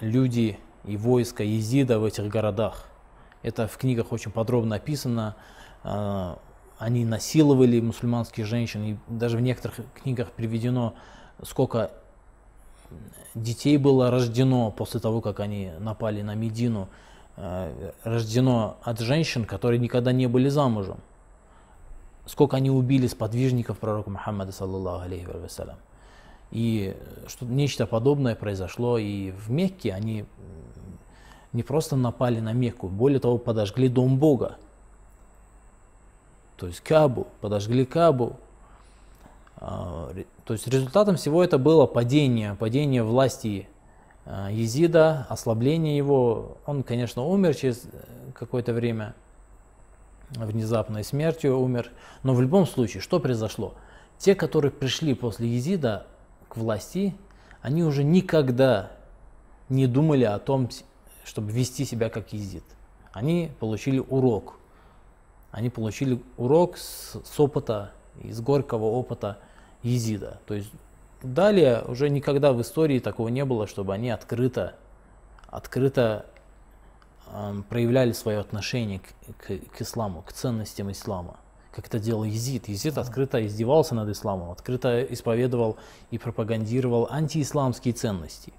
люди 0.00 0.58
и 0.84 0.96
войско 0.96 1.42
Езида 1.42 1.98
в 1.98 2.04
этих 2.04 2.28
городах. 2.28 2.86
Это 3.42 3.66
в 3.68 3.76
книгах 3.76 4.12
очень 4.12 4.30
подробно 4.30 4.76
описано. 4.76 5.36
А, 5.84 6.38
они 6.78 7.04
насиловали 7.04 7.80
мусульманских 7.80 8.46
женщин. 8.46 8.82
И 8.84 8.96
даже 9.08 9.36
в 9.36 9.40
некоторых 9.40 9.80
книгах 9.94 10.30
приведено, 10.32 10.94
сколько 11.42 11.90
детей 13.34 13.76
было 13.76 14.10
рождено 14.10 14.70
после 14.70 15.00
того, 15.00 15.20
как 15.20 15.40
они 15.40 15.72
напали 15.78 16.22
на 16.22 16.34
Медину. 16.34 16.88
А, 17.36 17.72
рождено 18.04 18.78
от 18.82 19.00
женщин, 19.00 19.44
которые 19.44 19.78
никогда 19.78 20.12
не 20.12 20.26
были 20.26 20.48
замужем. 20.48 20.98
Сколько 22.26 22.56
они 22.56 22.70
убили 22.70 23.06
сподвижников 23.06 23.78
пророка 23.78 24.10
Мухаммада, 24.10 24.52
саллаллаху 24.52 25.04
алейхи 25.04 25.26
вассалям. 25.26 25.76
И 26.50 26.96
что 27.26 27.46
нечто 27.46 27.86
подобное 27.86 28.34
произошло 28.34 28.98
и 28.98 29.30
в 29.30 29.50
Мекке. 29.50 29.92
Они 29.92 30.24
не 31.52 31.62
просто 31.62 31.96
напали 31.96 32.40
на 32.40 32.52
Мекку, 32.52 32.88
более 32.88 33.20
того, 33.20 33.38
подожгли 33.38 33.88
дом 33.88 34.18
Бога. 34.18 34.56
То 36.56 36.66
есть 36.66 36.80
Кабу, 36.80 37.28
подожгли 37.40 37.84
Кабу. 37.84 38.36
А, 39.60 40.12
то 40.44 40.52
есть 40.52 40.66
результатом 40.68 41.16
всего 41.16 41.42
это 41.42 41.58
было 41.58 41.86
падение, 41.86 42.54
падение 42.54 43.02
власти 43.02 43.68
а, 44.24 44.50
Езида, 44.50 45.26
ослабление 45.28 45.96
его. 45.96 46.58
Он, 46.66 46.82
конечно, 46.82 47.24
умер 47.24 47.54
через 47.54 47.84
какое-то 48.34 48.72
время, 48.72 49.14
внезапной 50.30 51.04
смертью 51.04 51.58
умер. 51.58 51.90
Но 52.22 52.34
в 52.34 52.40
любом 52.40 52.66
случае, 52.66 53.00
что 53.00 53.18
произошло? 53.20 53.74
Те, 54.18 54.34
которые 54.34 54.70
пришли 54.70 55.14
после 55.14 55.48
Езида, 55.48 56.06
к 56.48 56.56
власти, 56.56 57.14
они 57.60 57.84
уже 57.84 58.02
никогда 58.02 58.90
не 59.68 59.86
думали 59.86 60.24
о 60.24 60.38
том, 60.38 60.70
чтобы 61.24 61.52
вести 61.52 61.84
себя 61.84 62.08
как 62.08 62.32
езид. 62.32 62.64
Они 63.12 63.52
получили 63.60 63.98
урок. 63.98 64.58
Они 65.50 65.70
получили 65.70 66.22
урок 66.36 66.78
с, 66.78 67.16
с 67.22 67.40
опыта, 67.40 67.92
из 68.22 68.40
горького 68.40 68.84
опыта 68.84 69.38
езида. 69.82 70.40
То 70.46 70.54
есть 70.54 70.70
далее 71.22 71.82
уже 71.86 72.10
никогда 72.10 72.52
в 72.52 72.60
истории 72.60 72.98
такого 72.98 73.28
не 73.28 73.44
было, 73.44 73.66
чтобы 73.66 73.94
они 73.94 74.10
открыто, 74.10 74.74
открыто 75.48 76.26
э, 77.26 77.62
проявляли 77.68 78.12
свое 78.12 78.38
отношение 78.38 79.00
к, 79.00 79.46
к, 79.46 79.76
к 79.76 79.82
исламу, 79.82 80.22
к 80.22 80.32
ценностям 80.32 80.90
ислама 80.90 81.38
как 81.78 81.86
это 81.86 82.00
делал 82.00 82.24
Езид. 82.24 82.68
Езид 82.68 82.98
открыто 82.98 83.46
издевался 83.46 83.94
над 83.94 84.08
исламом, 84.08 84.50
открыто 84.50 85.00
исповедовал 85.04 85.76
и 86.10 86.18
пропагандировал 86.18 87.06
антиисламские 87.08 87.94
ценности. 87.94 88.52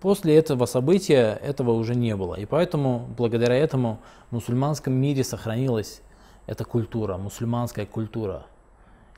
После 0.00 0.34
этого 0.34 0.64
события 0.64 1.38
этого 1.42 1.72
уже 1.72 1.94
не 1.94 2.16
было. 2.16 2.34
И 2.36 2.46
поэтому, 2.46 3.06
благодаря 3.18 3.54
этому, 3.54 4.00
в 4.30 4.34
мусульманском 4.34 4.94
мире 4.94 5.24
сохранилась 5.24 6.00
эта 6.46 6.64
культура, 6.64 7.18
мусульманская 7.18 7.84
культура. 7.84 8.46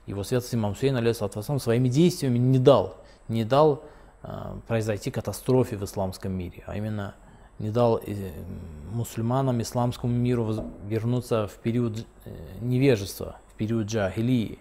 Его 0.09 0.25
святость 0.25 0.55
имам 0.55 0.73
Хусейн, 0.73 0.97
алейхиссалату 0.97 1.59
своими 1.59 1.89
действиями 1.89 2.39
не 2.39 2.59
дал, 2.59 2.97
не 3.29 3.45
дал 3.45 3.85
э, 4.23 4.57
произойти 4.67 5.11
катастрофе 5.11 5.77
в 5.77 5.85
исламском 5.85 6.33
мире, 6.33 6.65
а 6.67 6.77
именно 6.79 7.15
не 7.59 7.69
дал 7.69 7.99
э, 7.99 8.33
мусульманам, 8.91 9.61
исламскому 9.61 10.11
миру 10.11 10.65
вернуться 10.87 11.47
в 11.47 11.57
период 11.57 12.07
э, 12.25 12.31
невежества, 12.63 13.37
в 13.53 13.55
период 13.57 13.87
джахилии, 13.87 14.59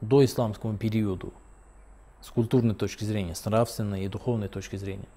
до 0.00 0.24
исламскому 0.24 0.78
периоду, 0.78 1.34
с 2.22 2.30
культурной 2.30 2.74
точки 2.74 3.04
зрения, 3.04 3.34
с 3.34 3.44
нравственной 3.44 4.06
и 4.06 4.08
духовной 4.08 4.48
точки 4.48 4.76
зрения. 4.76 5.08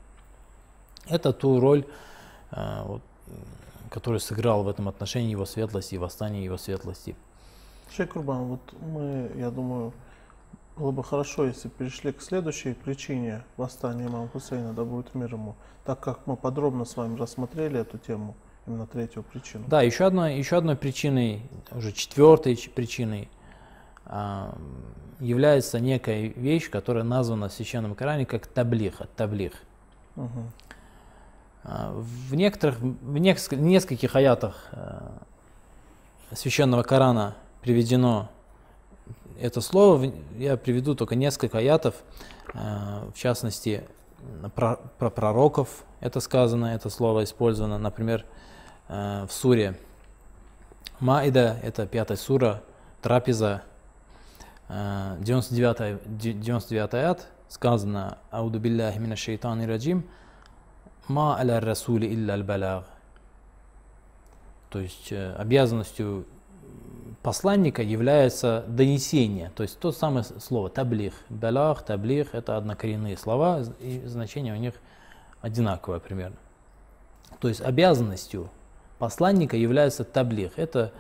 Это 1.07 1.31
ту 1.31 1.61
роль, 1.61 1.85
э, 2.51 2.81
вот, 2.83 3.01
которую 3.89 4.19
сыграл 4.19 4.63
в 4.63 4.67
этом 4.67 4.89
отношении 4.89 5.31
его 5.31 5.45
светлости 5.45 5.95
восстание 5.95 6.43
его 6.43 6.57
светлости. 6.57 7.15
Шейх 7.95 8.09
Курбан, 8.09 8.45
вот 8.45 8.73
мы, 8.81 9.29
я 9.35 9.51
думаю, 9.51 9.93
было 10.75 10.89
бы 10.89 11.03
хорошо, 11.03 11.45
если 11.45 11.67
перешли 11.69 12.11
к 12.11 12.23
следующей 12.23 12.73
причине 12.73 13.43
восстания 13.55 14.07
имама 14.07 14.27
Хусейна, 14.29 14.73
да 14.73 14.83
будет 14.83 15.13
мир 15.13 15.33
ему, 15.33 15.55
так 15.85 15.99
как 15.99 16.25
мы 16.25 16.35
подробно 16.35 16.85
с 16.85 16.97
вами 16.97 17.17
рассмотрели 17.19 17.79
эту 17.79 17.99
тему, 17.99 18.35
именно 18.65 18.87
третью 18.87 19.21
причину. 19.21 19.65
Да, 19.67 19.83
еще 19.83 20.05
одной, 20.05 20.37
еще 20.37 20.57
одной 20.57 20.75
причиной, 20.75 21.43
уже 21.71 21.91
четвертой 21.91 22.57
причиной 22.73 23.29
а, 24.05 24.57
является 25.19 25.79
некая 25.79 26.29
вещь, 26.29 26.71
которая 26.71 27.03
названа 27.03 27.49
в 27.49 27.53
Священном 27.53 27.93
Коране 27.93 28.25
как 28.25 28.47
таблих, 28.47 29.01
от 29.01 29.13
таблих. 29.13 29.53
Угу. 30.15 30.41
В 31.63 32.35
некоторых, 32.35 32.79
в 32.79 33.17
нескольких, 33.17 34.15
аятах 34.15 34.67
а, 34.71 35.11
Священного 36.31 36.81
Корана 36.81 37.35
приведено 37.63 38.29
это 39.39 39.61
слово, 39.61 40.11
я 40.37 40.57
приведу 40.57 40.95
только 40.95 41.15
несколько 41.15 41.57
аятов, 41.57 41.95
э, 42.53 43.09
в 43.13 43.17
частности, 43.17 43.85
про, 44.55 44.75
про 44.99 45.09
пророков 45.09 45.85
это 45.99 46.19
сказано, 46.19 46.67
это 46.67 46.89
слово 46.89 47.23
использовано, 47.23 47.77
например, 47.77 48.25
э, 48.89 49.25
в 49.27 49.31
суре 49.31 49.79
Маида, 50.99 51.57
это 51.63 51.87
пятая 51.87 52.17
сура, 52.17 52.61
трапеза, 53.01 53.63
99, 54.69 56.17
99 56.39 56.93
аят, 56.93 57.27
сказано 57.49 58.17
«Ауду 58.31 58.59
билляхи 58.59 58.97
мина 58.97 59.15
шейтани 59.15 59.65
раджим, 59.65 60.07
ма 61.07 61.37
аля 61.37 61.59
расули 61.59 62.07
илля 62.07 62.33
аль 62.33 62.83
То 64.69 64.79
есть 64.79 65.11
э, 65.11 65.33
обязанностью 65.33 66.25
посланника 67.23 67.81
является 67.81 68.65
донесение, 68.67 69.51
то 69.55 69.63
есть 69.63 69.79
то 69.79 69.91
самое 69.91 70.23
слово 70.23 70.69
таблих. 70.69 71.13
Балах, 71.29 71.83
таблих– 71.83 72.29
это 72.35 72.57
однокоренные 72.57 73.17
слова, 73.17 73.63
и 73.79 74.03
значение 74.05 74.53
у 74.53 74.57
них 74.57 74.75
одинаковое 75.41 75.99
примерно. 75.99 76.35
То 77.39 77.47
есть 77.47 77.61
обязанностью 77.61 78.49
посланника 78.99 79.57
является 79.57 80.03
таблих. 80.03 80.51
Это 80.57 80.91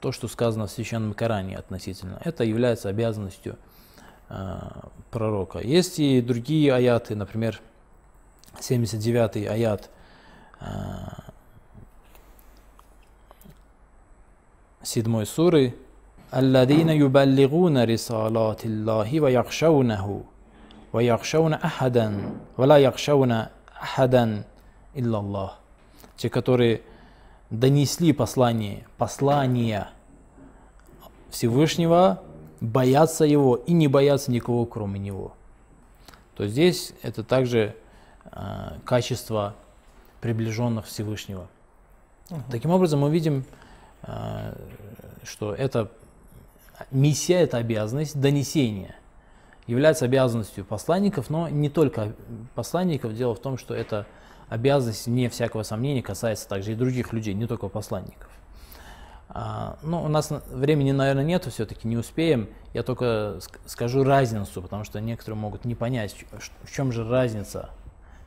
то, 0.00 0.12
что 0.12 0.28
сказано 0.28 0.66
в 0.66 0.70
Священном 0.70 1.14
Коране 1.14 1.56
относительно. 1.56 2.20
Это 2.24 2.42
является 2.44 2.88
обязанностью 2.88 3.56
пророка. 5.10 5.60
Есть 5.60 5.98
и 5.98 6.20
другие 6.20 6.74
аяты, 6.74 7.14
например, 7.14 7.60
79 8.60 9.46
аят 9.46 9.90
Седьмой 14.86 15.26
суры 15.26 15.74
«Алладина 16.30 16.96
юбаллигуна 16.96 17.86
рисалатиллахи 17.86 19.18
ва 19.18 19.26
яхшаунаху 19.26 20.26
ва 20.92 21.00
яхшауна 21.00 21.56
ахадан 21.56 22.38
ва 22.56 22.66
ла 22.66 22.78
яхшауна 22.78 23.50
ахадан 23.74 24.44
иллаллах». 24.94 25.58
Те, 26.16 26.30
которые 26.30 26.82
донесли 27.50 28.12
послание, 28.12 28.86
послание 28.96 29.88
Всевышнего, 31.30 32.22
боятся 32.60 33.24
его 33.24 33.56
и 33.56 33.72
не 33.72 33.88
боятся 33.88 34.30
никого, 34.30 34.66
кроме 34.66 35.00
него. 35.00 35.34
То 36.36 36.46
здесь 36.46 36.92
это 37.02 37.24
также 37.24 37.74
э, 38.30 38.78
качество 38.84 39.56
приближенных 40.20 40.86
Всевышнего. 40.86 41.48
Угу. 42.30 42.40
Таким 42.52 42.70
образом, 42.70 43.00
мы 43.00 43.10
видим, 43.10 43.44
что 44.02 45.54
это 45.54 45.90
миссия, 46.90 47.40
это 47.40 47.56
обязанность 47.58 48.20
донесения 48.20 48.96
является 49.66 50.04
обязанностью 50.04 50.64
посланников, 50.64 51.28
но 51.30 51.48
не 51.48 51.68
только 51.68 52.12
посланников. 52.54 53.14
Дело 53.14 53.34
в 53.34 53.40
том, 53.40 53.58
что 53.58 53.74
это 53.74 54.06
обязанность, 54.48 55.06
не 55.06 55.28
всякого 55.28 55.62
сомнения, 55.64 56.02
касается 56.02 56.48
также 56.48 56.72
и 56.72 56.74
других 56.74 57.12
людей, 57.12 57.34
не 57.34 57.46
только 57.46 57.68
посланников. 57.68 58.30
А, 59.28 59.76
ну, 59.82 60.02
у 60.04 60.08
нас 60.08 60.32
времени, 60.52 60.92
наверное, 60.92 61.24
нету, 61.24 61.50
все-таки 61.50 61.88
не 61.88 61.96
успеем. 61.96 62.48
Я 62.72 62.84
только 62.84 63.40
скажу 63.66 64.04
разницу, 64.04 64.62
потому 64.62 64.84
что 64.84 65.00
некоторые 65.00 65.38
могут 65.38 65.64
не 65.64 65.74
понять, 65.74 66.14
в 66.62 66.72
чем 66.72 66.92
же 66.92 67.08
разница 67.08 67.70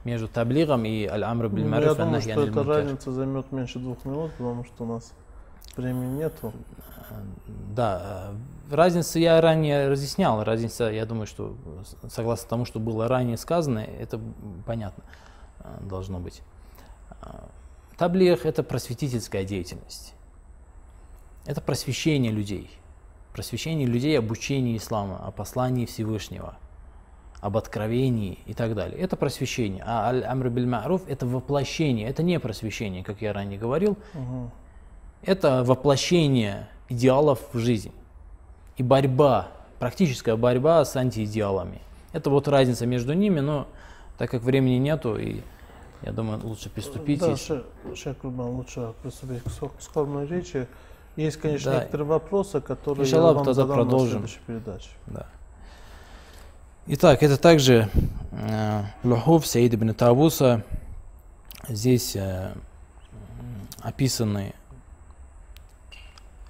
между 0.04 0.28
таблигом 0.28 0.86
и 0.86 1.06
аль-амр 1.06 1.50
биль 1.50 1.66
ну, 1.66 1.80
Я 1.80 1.94
думаю, 1.94 2.22
что 2.22 2.44
эта 2.44 2.64
разница 2.64 3.12
займет 3.12 3.52
меньше 3.52 3.80
двух 3.80 4.04
минут, 4.06 4.32
потому 4.34 4.66
что 4.66 4.84
у 4.84 4.88
нас 4.88 5.14
времени 5.80 6.18
нету. 6.18 6.54
Да, 7.76 8.32
э, 8.70 8.76
разницу 8.76 9.20
я 9.20 9.40
ранее 9.42 9.88
разъяснял. 9.88 10.44
Разница, 10.44 10.86
я 10.86 11.06
думаю, 11.06 11.28
что 11.28 11.56
согласно 12.10 12.50
тому, 12.50 12.66
что 12.66 12.80
было 12.80 13.08
ранее 13.08 13.38
сказано, 13.38 13.80
это 13.80 14.20
понятно 14.66 15.04
э, 15.60 15.78
должно 15.82 16.20
быть. 16.20 16.42
Э, 17.22 17.40
таблих– 17.98 18.46
это 18.46 18.64
просветительская 18.64 19.44
деятельность. 19.44 20.14
Это 21.46 21.62
просвещение 21.62 22.32
людей. 22.32 22.70
Просвещение 23.34 23.88
людей, 23.88 24.18
обучение 24.18 24.78
ислама, 24.78 25.26
о 25.26 25.32
послании 25.32 25.86
Всевышнего, 25.86 26.58
об 27.40 27.58
откровении 27.58 28.40
и 28.46 28.54
так 28.54 28.76
далее. 28.76 29.00
Это 29.00 29.16
просвещение. 29.16 29.84
А 29.86 30.10
аль-амр 30.10 30.50
биль 30.50 30.68
ма'руф– 30.68 31.04
это 31.08 31.26
воплощение, 31.26 32.10
это 32.10 32.24
не 32.24 32.40
просвещение, 32.40 33.04
как 33.04 33.22
я 33.22 33.34
ранее 33.34 33.58
говорил. 33.60 33.98
Угу 34.14 34.52
это 35.22 35.64
воплощение 35.64 36.68
идеалов 36.88 37.40
в 37.54 37.60
жизнь 37.60 37.92
и 38.78 38.84
борьба, 38.84 39.48
практическая 39.80 40.36
борьба 40.36 40.84
с 40.86 40.96
антиидеалами. 40.96 41.82
Это 42.14 42.30
вот 42.30 42.48
разница 42.48 42.86
между 42.86 43.14
ними, 43.14 43.40
но 43.40 43.68
так 44.18 44.32
как 44.32 44.42
времени 44.42 44.78
нету, 44.78 45.18
и 45.18 45.42
я 46.02 46.12
думаю, 46.12 46.40
лучше 46.44 46.70
приступить. 46.70 47.20
Да, 47.20 47.36
Шейх 47.36 48.24
Рубан, 48.24 48.48
лучше 48.48 48.94
приступить 49.04 49.44
к 49.44 49.82
скромной 49.82 50.26
речи. 50.26 50.68
Есть, 51.16 51.38
конечно, 51.38 51.72
да. 51.72 51.80
некоторые 51.80 52.08
вопросы, 52.08 52.62
которые 52.62 53.06
Иншаллах, 53.06 53.30
я 53.30 53.34
вам 53.34 53.46
тогда 53.46 53.54
задам 53.54 53.76
продолжим. 53.76 54.22
на 54.22 54.28
следующей 54.28 54.40
передаче. 54.48 54.90
Да. 55.08 55.26
Итак, 56.88 57.22
это 57.22 57.38
также 57.38 57.90
э, 58.32 58.84
Лухуф 59.04 59.46
Саид 59.46 59.74
ибн 59.74 59.94
Тавуса. 59.94 60.64
Здесь 61.68 62.16
э, 62.16 62.54
описаны 63.82 64.54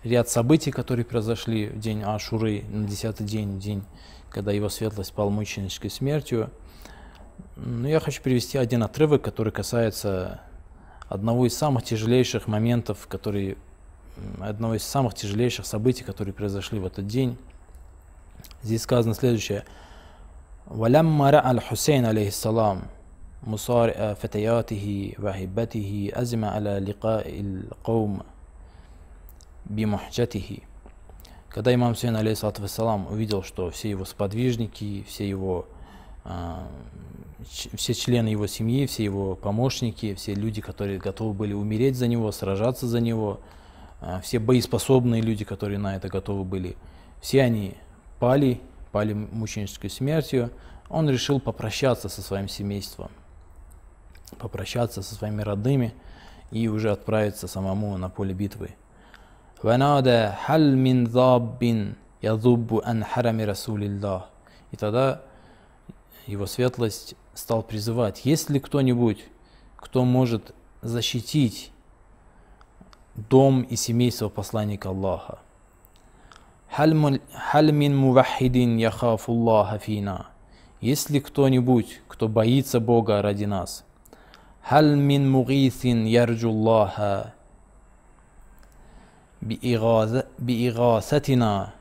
ряд 0.03 0.29
событий, 0.29 0.70
которые 0.70 1.05
произошли 1.05 1.68
в 1.68 1.79
день 1.79 2.03
Ашуры, 2.03 2.64
на 2.68 2.87
десятый 2.87 3.27
день, 3.27 3.59
день, 3.59 3.83
когда 4.31 4.53
его 4.53 4.68
светлость 4.68 5.12
пал 5.12 5.31
мученической 5.31 5.90
смертью. 5.90 6.50
Но 7.57 7.88
я 7.88 8.00
хочу 8.00 8.22
привести 8.22 8.59
один 8.59 8.83
отрывок, 8.83 9.22
который 9.22 9.53
касается 9.53 10.40
одного 11.09 11.46
из 11.46 11.57
самых 11.57 11.85
тяжелейших 11.85 12.46
моментов, 12.48 13.07
который, 13.09 13.57
одного 14.40 14.74
из 14.74 14.83
самых 14.83 15.14
тяжелейших 15.14 15.66
событий, 15.66 16.05
которые 16.05 16.35
произошли 16.35 16.79
в 16.79 16.87
этот 16.87 17.07
день. 17.07 17.38
Здесь 18.62 18.83
сказано 18.83 19.14
следующее. 19.14 19.64
ولما 20.66 21.31
رأى 21.31 21.50
الحسين 21.50 22.07
عليه 22.07 22.29
السلام 22.29 22.83
مصارع 23.46 24.14
فتياته 24.14 25.12
وهبته 25.18 26.11
أزم 26.14 26.44
على 26.44 26.79
لقاء 26.79 27.40
القوم 27.40 28.20
бимухджатихи. 29.69 30.63
Когда 31.47 31.73
имам 31.73 31.95
Сейн, 31.95 32.15
алейхиссалату 32.15 32.62
вассалам, 32.62 33.08
увидел, 33.12 33.43
что 33.43 33.71
все 33.71 33.89
его 33.89 34.05
сподвижники, 34.05 35.03
все 35.08 35.27
его 35.27 35.67
а, 36.23 36.67
все 37.43 37.93
члены 37.93 38.27
его 38.27 38.47
семьи, 38.47 38.86
все 38.86 39.03
его 39.03 39.36
помощники, 39.36 40.13
все 40.15 40.34
люди, 40.34 40.62
которые 40.62 40.99
готовы 40.99 41.34
были 41.34 41.53
умереть 41.53 41.95
за 41.95 42.08
него, 42.08 42.32
сражаться 42.32 42.88
за 42.88 42.99
него, 42.99 43.39
а, 44.01 44.19
все 44.21 44.39
боеспособные 44.39 45.21
люди, 45.21 45.45
которые 45.45 45.79
на 45.79 45.95
это 45.95 46.10
готовы 46.10 46.43
были, 46.43 46.75
все 47.21 47.41
они 47.43 47.75
пали, 48.19 48.62
пали 48.91 49.13
мученической 49.13 49.89
смертью, 49.89 50.51
он 50.89 51.10
решил 51.10 51.39
попрощаться 51.39 52.10
со 52.10 52.21
своим 52.21 52.49
семейством, 52.49 53.10
попрощаться 54.38 55.01
со 55.01 55.15
своими 55.15 55.41
родными 55.41 55.93
и 56.51 56.67
уже 56.67 56.91
отправиться 56.91 57.47
самому 57.47 57.97
на 57.97 58.10
поле 58.10 58.34
битвы. 58.34 58.75
«Ванада 59.62 60.38
халь 60.45 60.76
мин 60.76 61.08
заббин 61.08 61.98
язуббу 62.22 62.82
ан 62.86 63.04
харами 63.04 63.43
Расулиллах». 63.43 64.30
И 64.72 64.78
тогда 64.78 65.22
его 66.28 66.45
светлость 66.45 67.15
стал 67.34 67.63
призывать, 67.63 68.26
есть 68.26 68.50
ли 68.50 68.60
кто-нибудь, 68.60 69.26
кто 69.76 70.06
может 70.06 70.54
защитить 70.82 71.72
дом 73.15 73.63
и 73.63 73.76
семейство 73.76 74.30
посланника 74.30 74.89
Аллаха. 74.89 75.39
Хальмин 76.69 77.98
мувахидин 77.98 78.78
яхафуллаха 78.78 79.80
фина. 79.80 80.28
Есть 80.82 81.10
ли 81.10 81.19
кто-нибудь, 81.19 82.02
кто 82.08 82.28
боится 82.28 82.80
Бога 82.80 83.22
ради 83.22 83.45
нас? 83.45 83.84
Хальмин 84.62 85.30
мугисин 85.30 86.06
ярджуллаха 86.06 87.34
биигасатина, 89.41 91.73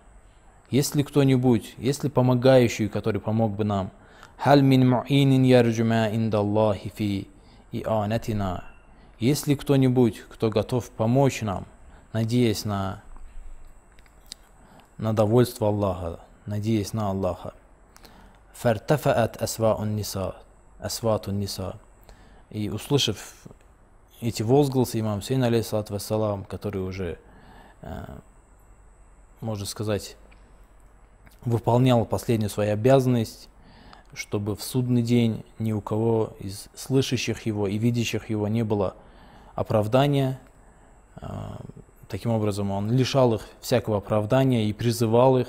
если 0.71 1.03
кто-нибудь, 1.03 1.75
если 1.79 2.09
помогающий, 2.09 2.89
который 2.89 3.21
помог 3.21 3.53
бы 3.53 3.65
нам, 3.65 3.91
халь 4.37 4.63
мин 4.63 4.89
муинин 4.89 5.43
ярджума 5.43 6.09
индаллахи 6.09 6.93
фи 6.95 7.29
ианатина, 7.73 8.65
если 9.19 9.55
кто-нибудь, 9.55 10.21
кто 10.29 10.51
готов 10.51 10.91
помочь 10.91 11.43
нам, 11.43 11.67
надеясь 12.13 12.65
на, 12.65 13.03
на 14.97 15.13
довольство 15.13 15.69
Аллаха, 15.69 16.21
надеясь 16.47 16.93
на 16.93 17.11
Аллаха. 17.11 17.55
Фартафаат 18.53 19.41
асваун 19.41 19.97
ниса, 19.97 20.37
асватун 20.79 21.39
ниса. 21.39 21.79
И 22.51 22.71
услышав 22.71 23.35
эти 24.21 24.43
возгласы 24.43 25.01
имам 25.01 25.23
Сейн, 25.23 25.45
алейхиссалату 25.45 25.93
вассалам, 25.93 26.45
который 26.45 26.83
уже 26.83 27.19
можно 29.41 29.67
сказать, 29.67 30.17
выполнял 31.45 32.05
последнюю 32.05 32.51
свою 32.51 32.73
обязанность, 32.73 33.49
чтобы 34.13 34.57
в 34.57 34.63
судный 34.63 35.03
день 35.03 35.45
ни 35.59 35.73
у 35.73 35.81
кого 35.81 36.35
из 36.41 36.69
слышащих 36.75 37.47
его 37.47 37.69
и 37.69 37.79
видящих 37.79 38.31
его 38.31 38.49
не 38.49 38.65
было 38.65 38.95
оправдания. 39.55 40.41
Э, 41.21 41.57
таким 42.09 42.33
образом, 42.33 42.71
он 42.71 42.91
лишал 42.91 43.35
их 43.35 43.43
всякого 43.61 43.99
оправдания 43.99 44.67
и 44.67 44.73
призывал 44.73 45.39
их, 45.39 45.49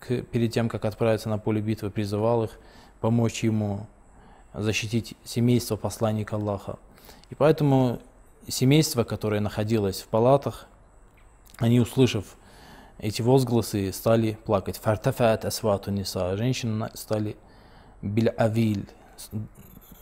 к, 0.00 0.22
перед 0.22 0.52
тем, 0.52 0.68
как 0.68 0.84
отправиться 0.84 1.28
на 1.28 1.38
поле 1.38 1.60
битвы, 1.60 1.90
призывал 1.90 2.44
их 2.44 2.58
помочь 3.00 3.44
ему 3.44 3.86
защитить 4.52 5.14
семейство 5.24 5.76
посланника 5.76 6.36
Аллаха. 6.36 6.78
И 7.30 7.34
поэтому 7.34 8.00
семейство, 8.48 9.04
которое 9.04 9.40
находилось 9.40 10.02
в 10.02 10.08
палатах, 10.08 10.66
они, 11.58 11.80
услышав 11.80 12.36
эти 12.98 13.22
возгласы, 13.22 13.92
стали 13.92 14.38
плакать. 14.44 14.78
Фартафат 14.78 15.44
асвату 15.44 15.90
ниса. 15.90 16.36
Женщины 16.36 16.90
стали 16.94 17.36
биль-авиль, 18.02 18.88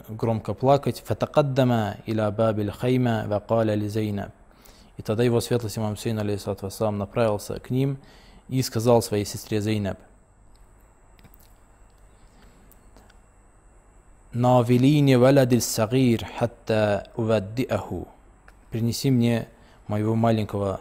громко 0.09 0.55
плакать. 0.55 1.03
Фатакаддама 1.07 1.97
иля 2.07 2.31
бабиль 2.31 2.71
хайма 2.71 3.25
вакаля 3.27 3.75
ли 3.75 3.89
Зейнаб. 3.89 4.33
И 4.97 5.03
тогда 5.03 5.23
его 5.23 5.41
светлость 5.41 5.79
имам 5.79 5.97
Сейн, 5.97 6.19
алейхиссалату 6.19 6.67
вассалам, 6.67 6.99
направился 6.99 7.59
к 7.59 7.71
ним 7.71 7.99
и 8.49 8.61
сказал 8.63 9.01
своей 9.01 9.25
сестре 9.25 9.61
Зейнаб, 9.61 9.99
навилини 14.33 15.15
валадиль 15.15 15.61
сагир 15.61 16.27
хатта 16.39 17.09
уваддиаху. 17.17 18.09
Принеси 18.71 19.11
мне 19.11 19.49
моего 19.89 20.15
маленького 20.15 20.81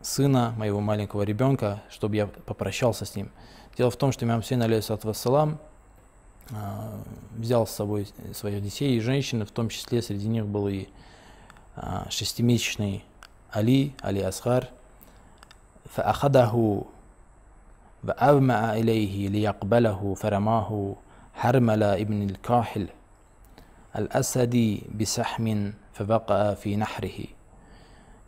сына, 0.00 0.54
моего 0.56 0.80
маленького 0.80 1.22
ребенка, 1.22 1.82
чтобы 1.90 2.16
я 2.16 2.26
попрощался 2.26 3.04
с 3.04 3.14
ним. 3.16 3.30
Дело 3.76 3.90
в 3.90 3.96
том, 3.96 4.12
что 4.12 4.24
имам 4.24 4.42
Хусейн, 4.42 4.62
алейхиссалам, 4.62 5.58
а, 6.52 7.00
взял 7.36 7.66
с 7.66 7.70
собой 7.70 8.08
своих 8.34 8.62
детей 8.62 8.96
и 8.96 9.00
женщин, 9.00 9.44
в 9.44 9.50
том 9.50 9.68
числе 9.68 10.02
среди 10.02 10.28
них 10.28 10.46
был 10.46 10.68
и 10.68 10.88
а, 11.76 12.06
шестимесячный 12.10 13.04
Али, 13.50 13.94
Али 14.00 14.20
Асхар. 14.20 14.70
فأخذه 15.94 16.84
وأومأ 18.04 18.74
إليه 18.74 19.28
ليقبله 19.28 20.14
فرماه 20.14 20.96
حرمل 21.34 21.82
ابن 21.82 22.22
الكاحل 22.22 22.88
الأسدي 23.98 24.82
بسحم 25.00 25.72
فبقى 25.92 26.56
في 26.56 26.76
نحره 26.76 27.24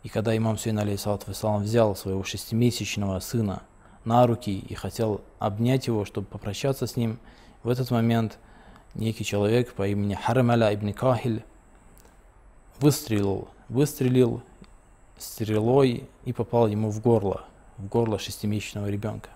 и 0.02 0.08
когда 0.08 0.36
имам 0.36 0.58
Сейн 0.58 0.78
алейсалат 0.78 1.26
вассалам 1.26 1.62
взял 1.62 1.94
своего 1.94 2.24
шестимесячного 2.24 3.20
сына 3.20 3.62
на 4.04 4.26
руки 4.26 4.58
и 4.58 4.74
хотел 4.74 5.20
обнять 5.38 5.86
его, 5.86 6.04
чтобы 6.04 6.26
попрощаться 6.26 6.86
с 6.86 6.96
ним, 6.96 7.18
в 7.62 7.68
этот 7.68 7.90
момент 7.90 8.38
некий 8.94 9.24
человек 9.24 9.74
по 9.74 9.86
имени 9.86 10.14
Харамаля 10.14 10.74
ибн 10.74 10.92
Кахиль 10.92 11.44
выстрелил, 12.80 13.48
выстрелил 13.68 14.42
стрелой 15.18 16.08
и 16.24 16.32
попал 16.32 16.66
ему 16.66 16.90
в 16.90 17.00
горло, 17.00 17.44
в 17.78 17.86
горло 17.86 18.18
шестимесячного 18.18 18.88
ребенка. 18.88 19.30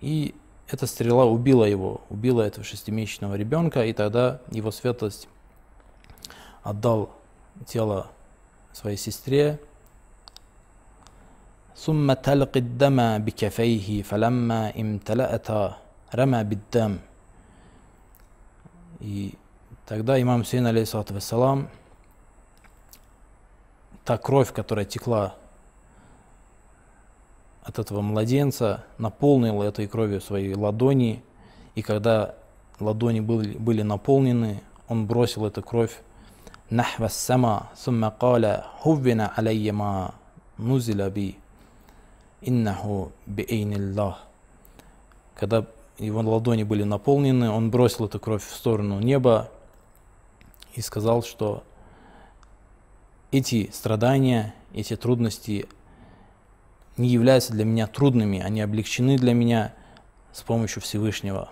И 0.00 0.34
эта 0.68 0.86
стрела 0.86 1.26
убила 1.26 1.64
его, 1.64 2.00
убила 2.08 2.42
этого 2.42 2.64
шестимесячного 2.64 3.34
ребенка, 3.34 3.84
и 3.84 3.92
тогда 3.92 4.40
его 4.50 4.70
светлость 4.70 5.28
отдал 6.63 7.11
тело 7.65 8.07
своей 8.73 8.97
сестре. 8.97 9.59
ثم 11.77 12.13
تلقي 12.13 12.59
الدم 12.59 13.17
بكفيه 13.17 14.01
فلما 14.01 14.73
امتلأتا 14.81 15.77
رمى 16.15 16.43
بالدم 16.43 16.97
И 18.99 19.35
тогда 19.85 20.19
имам 20.19 20.41
Хусейн, 20.41 20.65
алейхиссалату 20.65 21.13
вассалам, 21.13 21.69
та 24.03 24.17
кровь, 24.17 24.51
которая 24.51 24.85
текла 24.85 25.35
от 27.61 27.77
этого 27.77 28.01
младенца, 28.01 28.85
наполнил 28.97 29.61
этой 29.61 29.87
кровью 29.87 30.19
свои 30.19 30.55
ладони, 30.55 31.23
и 31.75 31.83
когда 31.83 32.33
ладони 32.79 33.19
были, 33.19 33.55
были 33.57 33.83
наполнены, 33.83 34.63
он 34.87 35.05
бросил 35.05 35.45
эту 35.45 35.61
кровь 35.61 35.95
нахва 36.72 37.08
сама, 37.08 37.70
сумма 37.76 38.10
каля 38.10 38.64
хуввина 38.80 39.32
алейма 39.36 40.14
нузила 40.56 41.10
би, 41.10 41.36
иннаху 42.40 43.12
би 43.26 43.44
эйниллах. 43.48 44.24
Когда 45.34 45.66
его 45.98 46.20
ладони 46.20 46.62
были 46.62 46.84
наполнены, 46.84 47.50
он 47.50 47.70
бросил 47.70 48.06
эту 48.06 48.18
кровь 48.18 48.44
в 48.44 48.54
сторону 48.54 49.00
неба 49.00 49.50
и 50.74 50.80
сказал, 50.80 51.22
что 51.22 51.62
эти 53.30 53.70
страдания, 53.70 54.54
эти 54.72 54.96
трудности 54.96 55.68
не 56.96 57.08
являются 57.08 57.52
для 57.52 57.66
меня 57.66 57.86
трудными, 57.86 58.40
они 58.40 58.62
облегчены 58.62 59.18
для 59.18 59.34
меня 59.34 59.74
с 60.32 60.40
помощью 60.42 60.80
Всевышнего. 60.80 61.50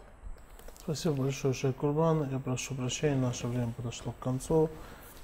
Спасибо 0.78 1.16
большое, 1.16 1.52
Шейх 1.52 1.76
Курбан. 1.76 2.26
Я 2.30 2.38
прошу 2.38 2.74
прощения, 2.74 3.16
наше 3.16 3.46
время 3.46 3.72
подошло 3.76 4.12
к 4.12 4.22
концу. 4.22 4.70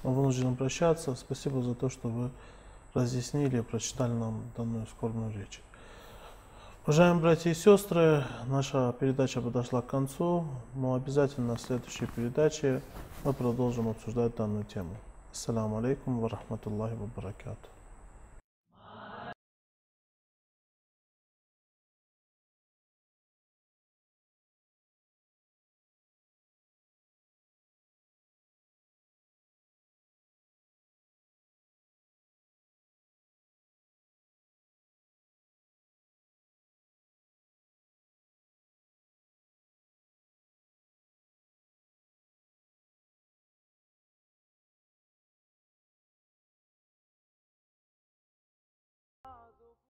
Мы 0.02 0.12
вынуждены 0.14 0.54
прощаться. 0.54 1.14
Спасибо 1.14 1.62
за 1.62 1.74
то, 1.74 1.88
что 1.88 2.08
вы 2.08 2.30
разъяснили 2.94 3.58
и 3.58 3.62
прочитали 3.62 4.12
нам 4.12 4.42
данную 4.56 4.86
скорбную 4.86 5.32
речь. 5.32 5.60
Уважаемые 6.84 7.20
братья 7.20 7.50
и 7.50 7.54
сестры, 7.54 8.24
наша 8.46 8.92
передача 8.92 9.40
подошла 9.40 9.82
к 9.82 9.86
концу, 9.88 10.44
но 10.74 10.94
обязательно 10.94 11.56
в 11.56 11.60
следующей 11.60 12.06
передаче 12.06 12.80
мы 13.24 13.32
продолжим 13.32 13.88
обсуждать 13.88 14.36
данную 14.36 14.64
тему. 14.64 14.96
Ассаламу 15.32 15.78
алейкум 15.78 16.20
ва 16.20 16.28
рахматуллахи 16.28 16.94
ва 16.94 17.10
баракату. 17.16 17.68